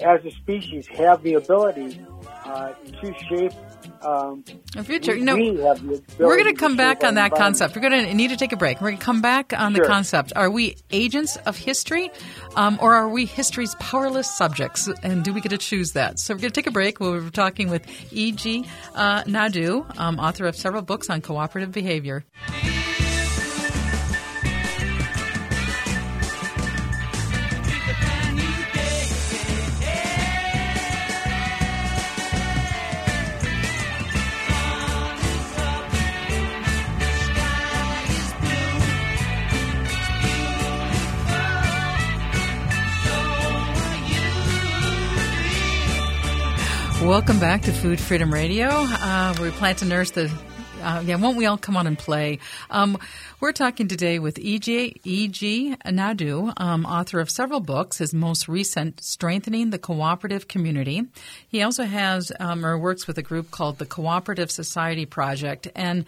as 0.00 0.24
a 0.24 0.30
species, 0.30 0.86
have 0.88 1.22
the 1.22 1.34
ability 1.34 2.00
uh, 2.44 2.72
to 3.00 3.14
shape 3.28 3.52
um, 4.02 4.44
the 4.74 4.84
future. 4.84 5.12
We, 5.12 5.18
You 5.18 5.24
know, 5.24 5.36
we 5.36 5.50
we're 6.18 6.36
going 6.36 6.52
to 6.52 6.58
come 6.58 6.76
back 6.76 7.04
on 7.04 7.14
that 7.14 7.32
concept. 7.32 7.76
We're 7.76 7.88
going 7.88 8.06
to 8.06 8.14
need 8.14 8.28
to 8.28 8.36
take 8.36 8.52
a 8.52 8.56
break. 8.56 8.80
We're 8.80 8.88
going 8.88 8.98
to 8.98 9.04
come 9.04 9.22
back 9.22 9.52
on 9.52 9.74
sure. 9.74 9.82
the 9.82 9.88
concept. 9.88 10.32
Are 10.36 10.50
we 10.50 10.76
agents 10.90 11.36
of 11.46 11.56
history, 11.56 12.10
um, 12.56 12.78
or 12.80 12.94
are 12.94 13.08
we 13.08 13.26
history's 13.26 13.74
powerless 13.76 14.30
subjects? 14.30 14.88
And 15.02 15.24
do 15.24 15.32
we 15.32 15.40
get 15.40 15.50
to 15.50 15.58
choose 15.58 15.92
that? 15.92 16.18
So 16.18 16.34
we're 16.34 16.40
going 16.40 16.52
to 16.52 16.60
take 16.60 16.66
a 16.66 16.72
break. 16.72 17.00
We're 17.00 17.30
talking 17.30 17.70
with 17.70 17.86
E.G. 18.12 18.66
Uh, 18.94 19.22
Nadeau, 19.26 19.86
um, 19.98 20.18
author 20.18 20.46
of 20.46 20.56
several 20.56 20.82
books 20.82 21.10
on 21.10 21.20
cooperative 21.20 21.72
behavior. 21.72 22.24
Welcome 47.12 47.40
back 47.40 47.60
to 47.64 47.72
Food 47.72 48.00
Freedom 48.00 48.32
Radio, 48.32 48.70
uh, 48.70 49.34
we 49.38 49.50
plan 49.50 49.76
to 49.76 49.84
nurse 49.84 50.12
the. 50.12 50.32
Uh, 50.80 51.02
yeah, 51.04 51.16
won't 51.16 51.36
we 51.36 51.44
all 51.44 51.58
come 51.58 51.76
on 51.76 51.86
and 51.86 51.98
play? 51.98 52.38
Um, 52.70 52.96
we're 53.38 53.52
talking 53.52 53.86
today 53.86 54.18
with 54.18 54.38
E.G. 54.38 54.98
E.G. 55.04 55.76
Nadeau, 55.84 56.54
um, 56.56 56.86
author 56.86 57.20
of 57.20 57.28
several 57.28 57.60
books. 57.60 57.98
His 57.98 58.14
most 58.14 58.48
recent, 58.48 59.02
"Strengthening 59.02 59.68
the 59.68 59.78
Cooperative 59.78 60.48
Community." 60.48 61.02
He 61.46 61.62
also 61.62 61.84
has 61.84 62.32
um, 62.40 62.64
or 62.64 62.78
works 62.78 63.06
with 63.06 63.18
a 63.18 63.22
group 63.22 63.50
called 63.50 63.76
the 63.76 63.84
Cooperative 63.84 64.50
Society 64.50 65.04
Project, 65.04 65.68
and 65.74 66.06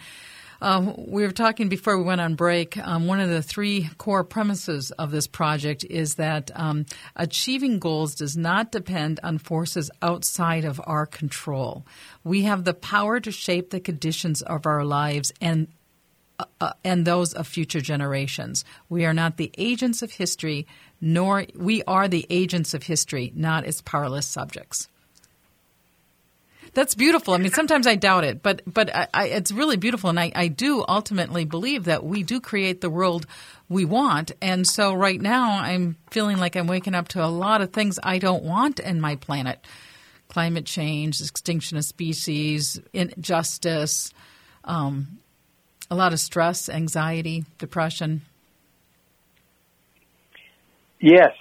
Um, 0.64 0.94
we 0.96 1.24
were 1.24 1.30
talking 1.30 1.68
before 1.68 1.98
we 1.98 2.04
went 2.04 2.22
on 2.22 2.36
break. 2.36 2.78
Um, 2.78 3.06
one 3.06 3.20
of 3.20 3.28
the 3.28 3.42
three 3.42 3.90
core 3.98 4.24
premises 4.24 4.92
of 4.92 5.10
this 5.10 5.26
project 5.26 5.84
is 5.84 6.14
that 6.14 6.50
um, 6.54 6.86
achieving 7.16 7.78
goals 7.78 8.14
does 8.14 8.34
not 8.34 8.72
depend 8.72 9.20
on 9.22 9.36
forces 9.36 9.90
outside 10.00 10.64
of 10.64 10.80
our 10.84 11.04
control. 11.04 11.84
We 12.24 12.44
have 12.44 12.64
the 12.64 12.72
power 12.72 13.20
to 13.20 13.30
shape 13.30 13.68
the 13.68 13.78
conditions 13.80 14.40
of 14.40 14.64
our 14.64 14.86
lives 14.86 15.34
and 15.38 15.68
uh, 16.38 16.46
uh 16.62 16.72
and 16.82 17.06
those 17.06 17.34
of 17.34 17.46
future 17.46 17.82
generations. 17.82 18.64
We 18.88 19.04
are 19.04 19.12
not 19.12 19.36
the 19.36 19.52
agents 19.58 20.00
of 20.00 20.12
history, 20.12 20.66
nor 20.98 21.44
we 21.54 21.82
are 21.82 22.08
the 22.08 22.26
agents 22.30 22.72
of 22.72 22.84
history, 22.84 23.34
not 23.36 23.66
its 23.66 23.82
powerless 23.82 24.24
subjects. 24.24 24.88
That's 26.74 26.96
beautiful. 26.96 27.34
I 27.34 27.38
mean, 27.38 27.52
sometimes 27.52 27.86
I 27.86 27.94
doubt 27.94 28.24
it, 28.24 28.42
but 28.42 28.62
but 28.66 28.94
I, 28.94 29.06
I, 29.14 29.26
it's 29.28 29.52
really 29.52 29.76
beautiful, 29.76 30.10
and 30.10 30.18
I, 30.18 30.32
I 30.34 30.48
do 30.48 30.84
ultimately 30.86 31.44
believe 31.44 31.84
that 31.84 32.04
we 32.04 32.24
do 32.24 32.40
create 32.40 32.80
the 32.80 32.90
world 32.90 33.26
we 33.68 33.84
want. 33.84 34.32
And 34.42 34.66
so 34.66 34.92
right 34.92 35.20
now, 35.20 35.58
I'm 35.58 35.96
feeling 36.10 36.38
like 36.38 36.56
I'm 36.56 36.66
waking 36.66 36.96
up 36.96 37.08
to 37.08 37.24
a 37.24 37.28
lot 37.28 37.60
of 37.60 37.72
things 37.72 38.00
I 38.02 38.18
don't 38.18 38.42
want 38.42 38.80
in 38.80 39.00
my 39.00 39.14
planet: 39.14 39.64
climate 40.28 40.66
change, 40.66 41.20
extinction 41.20 41.78
of 41.78 41.84
species, 41.84 42.80
injustice, 42.92 44.12
um, 44.64 45.18
a 45.92 45.94
lot 45.94 46.12
of 46.12 46.18
stress, 46.18 46.68
anxiety, 46.68 47.44
depression. 47.58 48.22
Yes, 50.98 51.34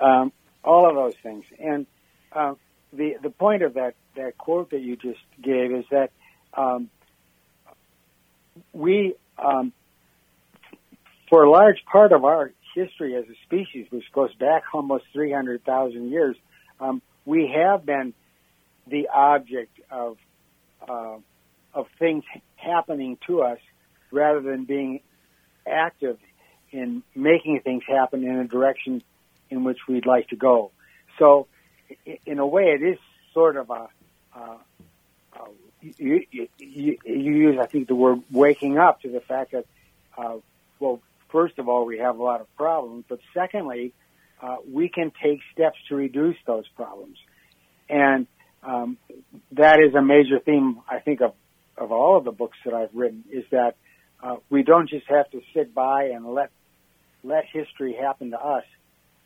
um, 0.00 0.32
all 0.62 0.86
of 0.86 0.94
those 0.94 1.14
things, 1.22 1.46
and 1.58 1.86
uh, 2.32 2.54
the 2.92 3.16
the 3.22 3.30
point 3.30 3.62
of 3.62 3.72
that 3.74 3.94
that 4.16 4.36
quote 4.38 4.70
that 4.70 4.80
you 4.80 4.96
just 4.96 5.20
gave 5.40 5.72
is 5.72 5.84
that 5.90 6.10
um, 6.54 6.90
we, 8.72 9.14
um, 9.38 9.72
for 11.28 11.44
a 11.44 11.50
large 11.50 11.84
part 11.90 12.12
of 12.12 12.24
our 12.24 12.52
history 12.74 13.16
as 13.16 13.24
a 13.24 13.34
species, 13.44 13.86
which 13.90 14.04
goes 14.12 14.34
back 14.34 14.64
almost 14.72 15.04
300,000 15.12 16.10
years, 16.10 16.36
um, 16.80 17.00
we 17.24 17.52
have 17.54 17.84
been 17.84 18.14
the 18.86 19.08
object 19.08 19.80
of 19.90 20.16
uh, 20.86 21.16
of 21.74 21.86
things 21.98 22.24
happening 22.54 23.18
to 23.26 23.42
us 23.42 23.58
rather 24.10 24.40
than 24.40 24.64
being 24.64 25.00
active 25.66 26.18
in 26.70 27.02
making 27.14 27.60
things 27.64 27.82
happen 27.86 28.24
in 28.24 28.36
a 28.36 28.46
direction 28.46 29.02
in 29.50 29.64
which 29.64 29.78
we'd 29.88 30.06
like 30.06 30.28
to 30.28 30.36
go. 30.36 30.70
So, 31.18 31.46
in 32.24 32.38
a 32.38 32.46
way, 32.46 32.76
it 32.78 32.82
is 32.82 32.98
sort 33.34 33.56
of 33.56 33.70
a 33.70 33.88
uh, 34.36 34.56
uh, 35.32 35.48
you, 35.80 36.24
you, 36.30 36.48
you, 36.58 36.98
use, 37.04 37.58
I 37.60 37.66
think, 37.66 37.88
the 37.88 37.94
word 37.94 38.22
waking 38.30 38.78
up 38.78 39.02
to 39.02 39.08
the 39.08 39.20
fact 39.20 39.52
that, 39.52 39.66
uh, 40.16 40.36
well, 40.80 41.00
first 41.30 41.58
of 41.58 41.68
all, 41.68 41.86
we 41.86 41.98
have 41.98 42.18
a 42.18 42.22
lot 42.22 42.40
of 42.40 42.56
problems, 42.56 43.04
but 43.08 43.20
secondly, 43.34 43.92
uh, 44.42 44.56
we 44.70 44.88
can 44.88 45.12
take 45.22 45.40
steps 45.52 45.78
to 45.88 45.96
reduce 45.96 46.36
those 46.46 46.66
problems. 46.68 47.18
And 47.88 48.26
um, 48.62 48.98
that 49.52 49.78
is 49.80 49.94
a 49.94 50.02
major 50.02 50.38
theme, 50.44 50.80
I 50.88 50.98
think, 50.98 51.20
of, 51.20 51.34
of 51.76 51.92
all 51.92 52.18
of 52.18 52.24
the 52.24 52.32
books 52.32 52.58
that 52.64 52.74
I've 52.74 52.94
written, 52.94 53.24
is 53.30 53.44
that 53.50 53.76
uh, 54.22 54.36
we 54.50 54.62
don't 54.62 54.88
just 54.88 55.06
have 55.08 55.30
to 55.30 55.40
sit 55.54 55.74
by 55.74 56.04
and 56.14 56.26
let 56.26 56.50
let 57.22 57.44
history 57.52 57.96
happen 58.00 58.30
to 58.30 58.38
us. 58.38 58.64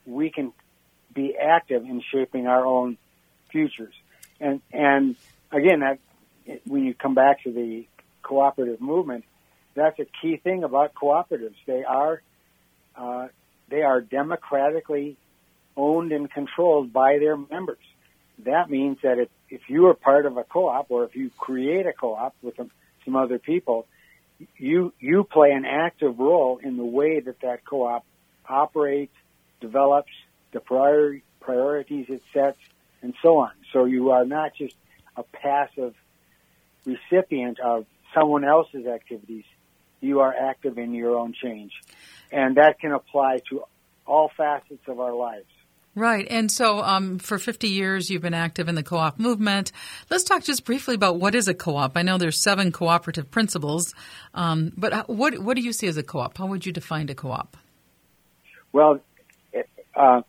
We 0.07 0.31
can 0.31 0.53
be 1.15 1.37
active 1.37 1.83
in 1.83 2.03
shaping 2.13 2.47
our 2.47 2.65
own 2.67 2.97
futures. 3.53 3.95
And 4.41 4.61
and 4.73 5.17
again, 5.53 5.81
that 5.81 5.99
when 6.67 6.85
you 6.85 6.95
come 6.95 7.15
back 7.15 7.45
to 7.45 7.53
the 7.53 7.87
cooperative 8.23 8.81
movement, 8.81 9.25
that's 9.75 9.99
a 9.99 10.07
key 10.21 10.37
thing 10.37 10.65
about 10.65 10.95
cooperatives. 10.95 11.57
They 11.67 11.85
are 11.85 12.23
uh, 12.97 13.29
they 13.69 13.83
are 13.83 14.01
democratically 14.01 15.17
owned 15.77 16.13
and 16.13 16.31
controlled 16.31 16.93
by 16.93 17.19
their 17.19 17.37
members. 17.37 17.79
That 18.45 18.71
means 18.71 18.99
that 19.03 19.19
if, 19.19 19.29
if 19.49 19.61
you 19.69 19.87
are 19.87 19.95
part 19.95 20.27
of 20.27 20.37
a 20.37 20.45
co-op 20.45 20.91
or 20.91 21.05
if 21.05 21.15
you 21.15 21.31
create 21.39 21.87
a 21.87 21.93
co-op 21.93 22.35
with 22.43 22.57
some 22.57 23.17
other 23.17 23.39
people, 23.39 23.87
you 24.57 24.93
you 24.99 25.25
play 25.25 25.51
an 25.51 25.65
active 25.65 26.19
role 26.19 26.59
in 26.63 26.77
the 26.77 26.85
way 26.85 27.21
that 27.21 27.41
that 27.41 27.65
co-op 27.65 28.05
operates, 28.49 29.15
develops, 29.61 30.13
the 30.53 30.61
prior, 30.61 31.21
priorities 31.41 32.07
it 32.09 32.23
sets, 32.33 32.59
and 33.03 33.15
so 33.23 33.39
on. 33.39 33.53
So 33.73 33.85
you 33.85 34.11
are 34.11 34.25
not 34.25 34.55
just 34.55 34.75
a 35.17 35.23
passive 35.23 35.95
recipient 36.85 37.59
of 37.61 37.87
someone 38.15 38.45
else's 38.45 38.87
activities. 38.87 39.45
You 40.01 40.21
are 40.21 40.35
active 40.35 40.79
in 40.79 40.95
your 40.95 41.17
own 41.17 41.35
change. 41.35 41.73
And 42.33 42.57
that 42.57 42.81
can 42.81 42.93
apply 42.93 43.41
to 43.51 43.65
all 44.07 44.31
facets 44.37 44.83
of 44.89 44.99
our 44.99 45.15
lives. 45.15 45.47
Right. 45.95 46.27
And 46.31 46.51
so 46.51 46.81
um, 46.83 47.19
for 47.19 47.39
50 47.39 47.69
years, 47.69 48.11
you've 48.11 48.23
been 48.23 48.35
active 48.35 48.69
in 48.69 48.77
the 48.77 48.83
co 48.83 48.97
op 48.97 49.19
movement. 49.19 49.73
Let's 50.09 50.23
talk 50.23 50.45
just 50.45 50.65
briefly 50.65 50.95
about 50.95 51.19
what 51.19 51.35
is 51.35 51.49
a 51.49 51.55
co 51.55 51.77
op. 51.77 51.97
I 51.97 52.03
know 52.03 52.17
there's 52.17 52.41
seven 52.41 52.71
cooperative 52.71 53.31
principles, 53.31 53.93
um, 54.33 54.73
but 54.77 55.09
what, 55.09 55.39
what 55.41 55.57
do 55.57 55.63
you 55.63 55.73
see 55.73 55.89
as 55.89 55.97
a 55.97 56.05
co 56.05 56.21
op? 56.21 56.39
How 56.39 56.47
would 56.47 56.65
you 56.65 56.73
define 56.73 57.09
a 57.09 57.15
co 57.15 57.33
op? 57.33 57.57
Well, 58.73 59.01
uh, 59.97 60.23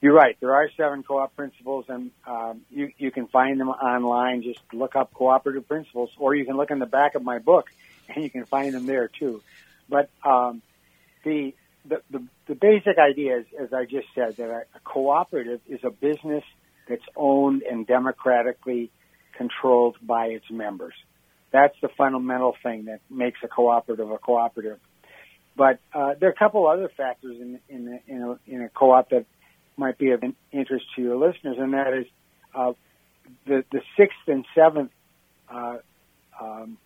you're 0.00 0.14
right. 0.14 0.36
There 0.40 0.54
are 0.54 0.70
seven 0.76 1.02
co-op 1.02 1.34
principles, 1.34 1.86
and 1.88 2.10
um, 2.26 2.60
you 2.70 2.92
you 2.98 3.10
can 3.10 3.26
find 3.26 3.58
them 3.58 3.68
online. 3.68 4.42
Just 4.42 4.60
look 4.72 4.94
up 4.94 5.12
cooperative 5.12 5.66
principles, 5.66 6.10
or 6.18 6.34
you 6.34 6.44
can 6.44 6.56
look 6.56 6.70
in 6.70 6.78
the 6.78 6.86
back 6.86 7.14
of 7.14 7.22
my 7.22 7.38
book, 7.38 7.68
and 8.08 8.22
you 8.22 8.30
can 8.30 8.44
find 8.44 8.74
them 8.74 8.86
there 8.86 9.08
too. 9.08 9.42
But 9.88 10.10
um, 10.24 10.62
the, 11.24 11.54
the 11.84 12.02
the 12.10 12.24
the 12.46 12.54
basic 12.54 12.96
idea 12.98 13.38
is, 13.38 13.46
as 13.60 13.72
I 13.72 13.86
just 13.86 14.06
said, 14.14 14.36
that 14.36 14.50
a, 14.50 14.80
cooperative 14.84 15.60
is 15.66 15.80
a 15.82 15.90
business 15.90 16.44
that's 16.88 17.04
owned 17.16 17.62
and 17.62 17.86
democratically 17.86 18.90
controlled 19.32 19.96
by 20.00 20.26
its 20.26 20.48
members. 20.50 20.94
That's 21.50 21.74
the 21.80 21.88
fundamental 21.88 22.54
thing 22.62 22.84
that 22.84 23.00
makes 23.10 23.40
a 23.42 23.48
cooperative 23.48 24.10
a 24.10 24.18
cooperative. 24.18 24.78
But 25.56 25.80
uh, 25.92 26.14
there 26.20 26.28
are 26.28 26.32
a 26.32 26.36
couple 26.36 26.68
other 26.68 26.88
factors 26.88 27.36
in 27.40 27.58
in, 27.68 28.00
in, 28.06 28.22
a, 28.22 28.38
in 28.46 28.62
a 28.62 28.68
co-op 28.68 29.10
that 29.10 29.26
might 29.78 29.98
be 29.98 30.10
of 30.10 30.22
interest 30.52 30.86
to 30.96 31.02
your 31.02 31.16
listeners, 31.16 31.56
and 31.58 31.74
that 31.74 31.94
is 31.94 32.06
uh, 32.54 32.72
the 33.46 33.64
the 33.70 33.80
sixth 33.96 34.18
and 34.26 34.44
seventh 34.54 34.90
uh, 35.50 35.78
um, 36.40 36.78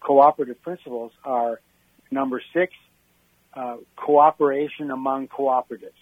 cooperative 0.00 0.60
principles 0.62 1.12
are 1.24 1.60
number 2.10 2.42
six, 2.52 2.72
uh, 3.54 3.76
cooperation 3.96 4.90
among 4.90 5.28
cooperatives. 5.28 5.92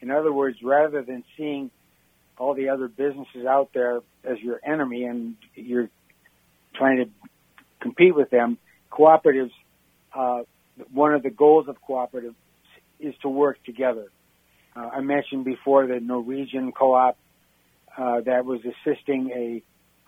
In 0.00 0.10
other 0.10 0.32
words, 0.32 0.58
rather 0.62 1.02
than 1.02 1.24
seeing 1.36 1.70
all 2.38 2.54
the 2.54 2.68
other 2.68 2.88
businesses 2.88 3.46
out 3.46 3.70
there 3.72 4.00
as 4.24 4.38
your 4.40 4.60
enemy 4.64 5.04
and 5.04 5.36
you're 5.54 5.88
trying 6.74 6.98
to 6.98 7.08
compete 7.80 8.14
with 8.14 8.30
them, 8.30 8.58
cooperatives. 8.90 9.52
Uh, 10.14 10.42
one 10.92 11.14
of 11.14 11.22
the 11.22 11.30
goals 11.30 11.68
of 11.68 11.76
cooperatives 11.88 12.34
is 13.00 13.14
to 13.22 13.28
work 13.28 13.62
together 13.64 14.06
uh, 14.76 14.90
I 14.92 15.00
mentioned 15.00 15.44
before 15.44 15.86
the 15.86 16.00
Norwegian 16.00 16.72
co-op 16.72 17.16
uh, 17.96 18.20
that 18.20 18.44
was 18.44 18.60
assisting 18.60 19.30
a, 19.34 19.62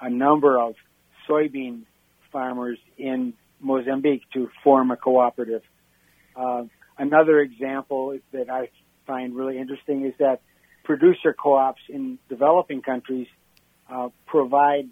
a 0.05 0.11
number 0.11 0.61
of 0.61 0.75
soybean 1.29 1.83
farmers 2.31 2.79
in 2.99 3.33
Mozambique 3.61 4.23
to 4.35 4.51
form 4.63 4.91
a 4.91 4.97
cooperative. 4.97 5.63
Uh, 6.37 6.65
another 6.99 7.41
example 7.41 8.19
that 8.33 8.51
I 8.51 8.69
find 9.07 9.35
really 9.35 9.59
interesting 9.59 10.05
is 10.05 10.15
that 10.19 10.41
producer 10.85 11.33
co-ops 11.33 11.81
in 11.89 12.19
developing 12.29 12.83
countries 12.83 13.27
uh, 13.91 14.11
provide 14.27 14.89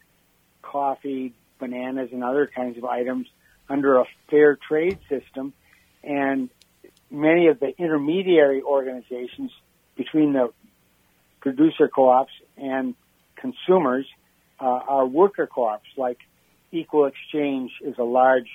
coffee, 0.63 1.35
bananas, 1.59 2.11
and 2.13 2.25
other 2.25 2.47
kinds 2.47 2.79
of 2.79 2.85
items 2.85 3.29
under 3.69 3.99
a 3.99 4.05
fair 4.31 4.57
trade 4.57 4.99
system, 5.09 5.53
and 6.03 6.49
many 7.11 7.49
of 7.49 7.61
the 7.61 7.77
intermediary 7.79 8.63
organizations 8.63 9.53
between 9.97 10.33
the 10.33 10.53
producer 11.41 11.89
co-ops 11.89 12.33
and 12.57 12.95
consumers 13.37 14.07
uh, 14.61 14.65
are 14.65 15.07
worker 15.07 15.47
co-ops 15.47 15.89
like 15.97 16.19
Equal 16.73 17.07
Exchange 17.07 17.71
is 17.85 17.97
a 17.99 18.03
large 18.03 18.49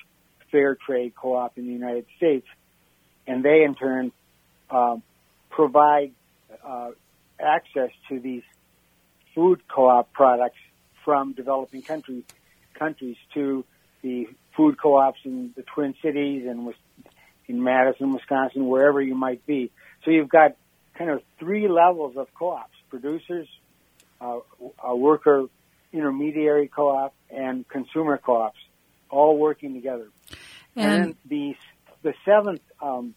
fair 0.51 0.75
trade 0.75 1.13
co-op 1.15 1.57
in 1.57 1.65
the 1.65 1.73
United 1.73 2.05
States, 2.17 2.47
and 3.25 3.43
they 3.43 3.63
in 3.63 3.75
turn 3.75 4.11
uh, 4.69 4.97
provide 5.49 6.11
uh, 6.65 6.91
access 7.39 7.91
to 8.09 8.19
these 8.19 8.43
food 9.33 9.61
co-op 9.67 10.11
products 10.11 10.59
from 11.05 11.33
developing 11.33 11.81
countries 11.81 12.23
countries 12.77 13.17
to 13.33 13.63
the 14.01 14.27
food 14.57 14.75
co-ops 14.81 15.19
in 15.23 15.51
the 15.55 15.63
Twin 15.63 15.93
Cities 16.01 16.45
and 16.47 16.73
in 17.47 17.63
Madison, 17.63 18.13
Wisconsin, 18.13 18.67
wherever 18.67 19.01
you 19.01 19.15
might 19.15 19.45
be. 19.45 19.71
So 20.03 20.11
you've 20.11 20.29
got 20.29 20.55
kind 20.97 21.09
of 21.09 21.21
three 21.39 21.67
levels 21.67 22.17
of 22.17 22.27
co-ops: 22.33 22.75
producers, 22.89 23.47
uh, 24.19 24.39
a 24.83 24.95
worker 24.95 25.45
intermediary 25.93 26.67
co-op, 26.67 27.13
and 27.29 27.67
consumer 27.67 28.17
co-ops, 28.17 28.59
all 29.09 29.37
working 29.37 29.73
together. 29.73 30.07
And, 30.75 31.03
And- 31.03 31.15
the 31.25 31.55
the 32.03 32.13
seventh 32.25 32.61
um, 32.81 33.13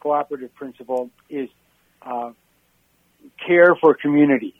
cooperative 0.00 0.54
principle 0.54 1.10
is 1.28 1.48
uh, 2.02 2.32
care 3.46 3.74
for 3.74 3.94
community. 3.94 4.54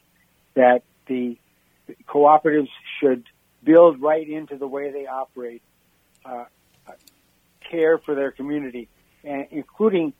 That 0.54 0.82
the 1.06 1.38
cooperatives 2.06 2.68
should 3.00 3.24
build 3.62 4.00
right 4.00 4.28
into 4.28 4.56
the 4.56 4.66
way 4.66 4.90
they 4.90 5.06
operate, 5.06 5.62
uh, 6.24 6.44
uh, 6.86 6.92
care 7.70 7.98
for 7.98 8.14
their 8.14 8.32
community, 8.32 8.88
and 9.24 9.46
including 9.50 10.12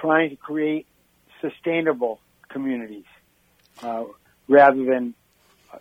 trying 0.00 0.30
to 0.30 0.36
create 0.36 0.86
sustainable 1.40 2.20
communities 2.48 3.04
uh, 3.82 4.04
rather 4.48 4.84
than 4.84 5.14
uh, 5.72 5.78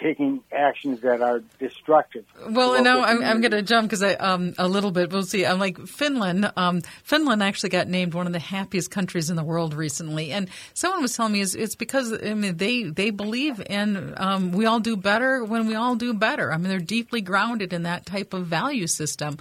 taking 0.00 0.42
actions 0.52 1.00
that 1.00 1.22
are 1.22 1.40
destructive. 1.58 2.24
Well, 2.48 2.74
and 2.74 2.86
I'm, 2.86 3.22
I'm 3.22 3.40
going 3.40 3.52
to 3.52 3.62
jump 3.62 3.88
because 3.88 4.02
I 4.02 4.14
um, 4.14 4.54
a 4.58 4.68
little 4.68 4.90
bit. 4.90 5.10
We'll 5.10 5.22
see. 5.22 5.46
I'm 5.46 5.58
like 5.58 5.78
Finland. 5.86 6.50
Um, 6.56 6.82
Finland 7.04 7.42
actually 7.42 7.70
got 7.70 7.88
named 7.88 8.14
one 8.14 8.26
of 8.26 8.32
the 8.32 8.38
happiest 8.38 8.90
countries 8.90 9.30
in 9.30 9.36
the 9.36 9.44
world 9.44 9.74
recently, 9.74 10.32
and 10.32 10.48
someone 10.74 11.02
was 11.02 11.16
telling 11.16 11.32
me 11.32 11.40
it's, 11.40 11.54
it's 11.54 11.76
because 11.76 12.12
I 12.12 12.34
mean 12.34 12.56
they 12.56 12.84
they 12.84 13.10
believe 13.10 13.62
in 13.68 14.14
um, 14.16 14.52
we 14.52 14.66
all 14.66 14.80
do 14.80 14.96
better 14.96 15.44
when 15.44 15.66
we 15.66 15.74
all 15.74 15.94
do 15.94 16.12
better. 16.12 16.52
I 16.52 16.56
mean 16.56 16.68
they're 16.68 16.78
deeply 16.78 17.20
grounded 17.20 17.72
in 17.72 17.84
that 17.84 18.06
type 18.06 18.34
of 18.34 18.46
value 18.46 18.86
system. 18.86 19.38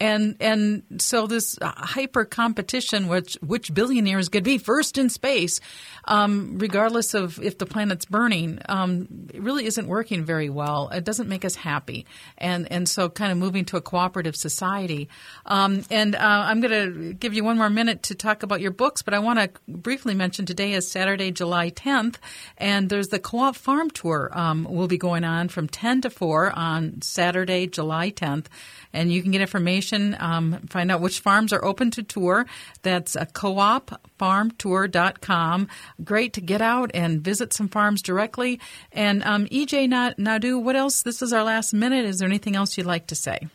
And 0.00 0.36
and 0.40 0.82
so 0.98 1.26
this 1.26 1.58
hyper 1.62 2.24
competition, 2.24 3.06
which 3.06 3.36
which 3.42 3.72
billionaires 3.74 4.28
could 4.28 4.44
be 4.44 4.56
first 4.58 4.96
in 4.96 5.10
space, 5.10 5.60
um, 6.06 6.58
regardless 6.58 7.12
of 7.12 7.38
if 7.42 7.58
the 7.58 7.66
planet's 7.66 8.06
burning, 8.06 8.60
um, 8.68 9.28
really 9.34 9.66
isn't 9.66 9.86
working 9.86 10.24
very 10.24 10.48
well. 10.48 10.88
It 10.88 11.04
doesn't 11.04 11.28
make 11.28 11.44
us 11.44 11.54
happy, 11.54 12.06
and 12.38 12.70
and 12.72 12.88
so 12.88 13.10
kind 13.10 13.30
of 13.30 13.38
moving 13.38 13.66
to 13.66 13.76
a 13.76 13.82
cooperative 13.82 14.36
society. 14.36 15.08
Um, 15.44 15.84
and 15.90 16.14
uh, 16.14 16.18
I'm 16.20 16.60
going 16.60 16.72
to 16.72 17.12
give 17.12 17.34
you 17.34 17.44
one 17.44 17.58
more 17.58 17.70
minute 17.70 18.04
to 18.04 18.14
talk 18.14 18.42
about 18.42 18.60
your 18.60 18.70
books, 18.70 19.02
but 19.02 19.14
I 19.14 19.18
want 19.18 19.38
to 19.38 19.50
briefly 19.68 20.14
mention 20.14 20.46
today 20.46 20.72
is 20.72 20.90
Saturday, 20.90 21.30
July 21.30 21.70
10th, 21.70 22.16
and 22.56 22.88
there's 22.88 23.08
the 23.08 23.18
Co-op 23.18 23.56
Farm 23.56 23.90
Tour 23.90 24.30
um, 24.32 24.64
will 24.64 24.88
be 24.88 24.98
going 24.98 25.24
on 25.24 25.48
from 25.48 25.68
10 25.68 26.02
to 26.02 26.10
4 26.10 26.58
on 26.58 27.02
Saturday, 27.02 27.66
July 27.66 28.10
10th, 28.10 28.46
and 28.92 29.12
you 29.12 29.22
can 29.22 29.30
get 29.30 29.40
information, 29.40 30.16
um, 30.18 30.60
find 30.68 30.90
out 30.90 31.00
which 31.00 31.20
farms 31.20 31.52
are 31.52 31.64
open 31.64 31.92
to 31.92 32.02
tour. 32.02 32.44
That's 32.82 33.14
uh, 33.16 33.26
coopfarmtour.com. 33.26 35.68
Great 36.04 36.32
to 36.34 36.40
get 36.40 36.60
out 36.60 36.90
and 36.94 37.20
visit 37.20 37.52
some 37.52 37.68
farms 37.68 38.02
directly. 38.02 38.58
And 38.92 39.22
um, 39.24 39.46
EJ 39.46 39.88
Na- 39.88 40.14
Nadeau, 40.18 40.58
what 40.58 40.74
else? 40.76 41.02
This 41.02 41.22
is 41.22 41.32
our 41.32 41.42
last 41.44 41.72
minute. 41.72 42.04
Is 42.04 42.18
there 42.18 42.28
anything 42.28 42.56
else 42.56 42.76
you'd 42.76 42.86
like 42.86 43.06
to 43.08 43.14
say? 43.14 43.48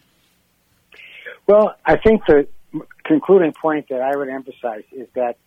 Well, 1.47 1.75
I 1.85 1.97
think 1.97 2.25
the 2.25 2.47
concluding 3.03 3.53
point 3.53 3.89
that 3.89 4.01
I 4.01 4.17
would 4.17 4.29
emphasize 4.29 4.83
is 4.91 5.07
that, 5.15 5.37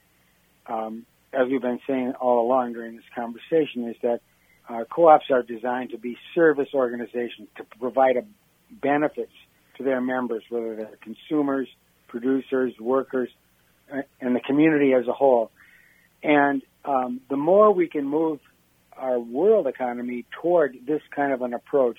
um, 0.66 1.07
as 1.32 1.49
we've 1.49 1.61
been 1.61 1.80
saying 1.86 2.14
all 2.20 2.47
along 2.47 2.74
during 2.74 2.97
this 2.97 3.05
conversation, 3.14 3.89
is 3.89 3.97
that 4.03 4.20
uh, 4.68 4.84
co-ops 4.84 5.30
are 5.30 5.43
designed 5.43 5.91
to 5.91 5.99
be 5.99 6.16
service 6.34 6.68
organizations 6.74 7.49
to 7.57 7.64
provide 7.78 8.16
a 8.16 8.24
benefits 8.70 9.32
to 9.79 9.83
their 9.83 10.01
members, 10.01 10.43
whether 10.51 10.76
they're 10.76 10.99
consumers, 11.01 11.68
producers, 12.09 12.72
workers, 12.79 13.31
and 14.20 14.37
the 14.37 14.41
community 14.41 14.93
as 14.93 15.07
a 15.09 15.12
whole. 15.12 15.51
And 16.22 16.62
um, 16.85 17.20
the 17.31 17.37
more 17.37 17.72
we 17.72 17.89
can 17.89 18.07
move 18.07 18.41
our 18.97 19.18
world 19.18 19.66
economy 19.66 20.24
toward 20.43 20.76
this 20.87 21.01
kind 21.14 21.33
of 21.33 21.43
an 21.43 21.55
approach 21.55 21.99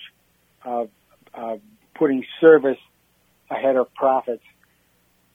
of, 0.64 0.90
of 1.34 1.60
putting 1.94 2.24
service 2.40 2.78
ahead 3.50 3.76
of 3.76 3.92
profits. 3.94 4.44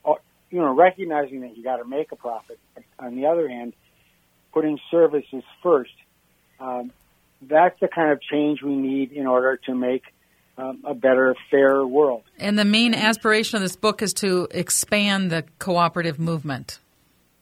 Uh, 0.06 0.14
You 0.52 0.60
know, 0.60 0.74
recognizing 0.74 1.42
that 1.42 1.58
you 1.58 1.64
got 1.64 1.78
to 1.78 1.86
make 1.86 2.12
a 2.12 2.16
profit. 2.16 2.60
On 3.00 3.16
the 3.16 3.26
other 3.26 3.50
hand, 3.50 3.74
putting 4.54 4.80
services 4.92 5.44
first. 5.62 5.98
Um, 6.60 6.92
that's 7.42 7.78
the 7.80 7.88
kind 7.88 8.12
of 8.12 8.22
change 8.22 8.62
we 8.62 8.76
need 8.76 9.12
in 9.12 9.28
order 9.28 9.58
to 9.66 9.76
make 9.76 10.04
um, 10.58 10.84
a 10.86 10.94
better, 10.94 11.36
fairer 11.52 11.86
world. 11.86 12.24
And 12.40 12.58
the 12.58 12.66
main 12.66 12.94
aspiration 12.94 13.58
of 13.58 13.62
this 13.62 13.76
book 13.76 14.02
is 14.02 14.14
to 14.16 14.48
expand 14.52 15.32
the 15.32 15.44
cooperative 15.60 16.20
movement. 16.20 16.80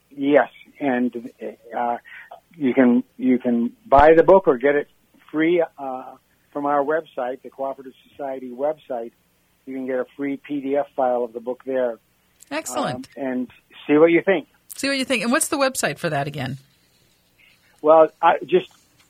Yes, 0.09 0.49
and 0.79 1.31
uh, 1.75 1.97
you 2.55 2.73
can 2.73 3.03
you 3.17 3.39
can 3.39 3.73
buy 3.85 4.13
the 4.15 4.23
book 4.23 4.47
or 4.47 4.57
get 4.57 4.75
it 4.75 4.87
free 5.31 5.63
uh, 5.77 6.15
from 6.51 6.65
our 6.65 6.83
website, 6.83 7.41
the 7.41 7.49
Cooperative 7.49 7.93
Society 8.09 8.51
website. 8.51 9.11
You 9.65 9.75
can 9.75 9.87
get 9.87 9.99
a 9.99 10.05
free 10.15 10.39
PDF 10.49 10.85
file 10.95 11.23
of 11.23 11.33
the 11.33 11.39
book 11.39 11.63
there. 11.65 11.97
Excellent. 12.51 13.07
um, 13.17 13.23
and 13.23 13.47
see 13.87 13.97
what 13.97 14.11
you 14.11 14.21
think. 14.21 14.47
See 14.75 14.87
what 14.87 14.97
you 14.97 15.05
think. 15.05 15.23
And 15.23 15.31
what's 15.31 15.47
the 15.47 15.57
website 15.57 15.97
for 15.97 16.09
that 16.09 16.27
again? 16.27 16.57
Well, 17.81 18.09
I, 18.21 18.37
just 18.45 18.69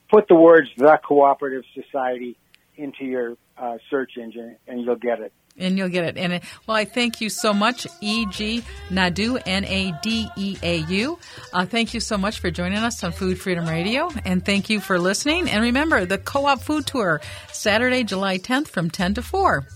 put 0.10 0.28
the 0.28 0.36
words 0.36 0.70
"the 0.78 1.00
Cooperative 1.04 1.64
Society" 1.74 2.38
into 2.76 3.06
your 3.06 3.38
uh, 3.58 3.78
search 3.90 4.12
engine, 4.18 4.58
and 4.68 4.82
you'll 4.82 4.96
get 4.96 5.20
it. 5.20 5.34
And 5.58 5.78
you'll 5.78 5.90
get 5.90 6.06
it. 6.06 6.18
And 6.18 6.34
it, 6.34 6.44
well, 6.66 6.76
I 6.76 6.86
thank 6.86 7.22
you 7.22 7.30
so 7.30 7.54
much, 7.54 7.86
E.G. 8.02 8.64
Nadeau, 8.90 9.38
N 9.46 9.66
A 9.66 9.94
D 10.02 10.28
E 10.36 10.58
A 10.64 10.78
U. 10.78 11.20
Uh, 11.54 11.66
thank 11.66 11.94
you 11.94 12.00
so 12.00 12.18
much 12.18 12.40
for 12.40 12.50
joining 12.50 12.80
us 12.80 13.04
on 13.04 13.12
Food 13.12 13.40
Freedom 13.40 13.68
Radio, 13.68 14.10
and 14.26 14.44
thank 14.44 14.70
you 14.70 14.80
for 14.80 14.98
listening. 14.98 15.48
And 15.50 15.62
remember, 15.62 16.06
the 16.06 16.18
Co-op 16.18 16.62
Food 16.62 16.88
Tour, 16.88 17.22
Saturday, 17.52 18.04
July 18.04 18.40
10th, 18.40 18.68
from 18.68 18.90
10 18.90 19.16
to 19.16 19.22
4. 19.22 19.68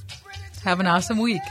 Have 0.63 0.79
an 0.79 0.87
awesome 0.87 1.19
week. 1.19 1.41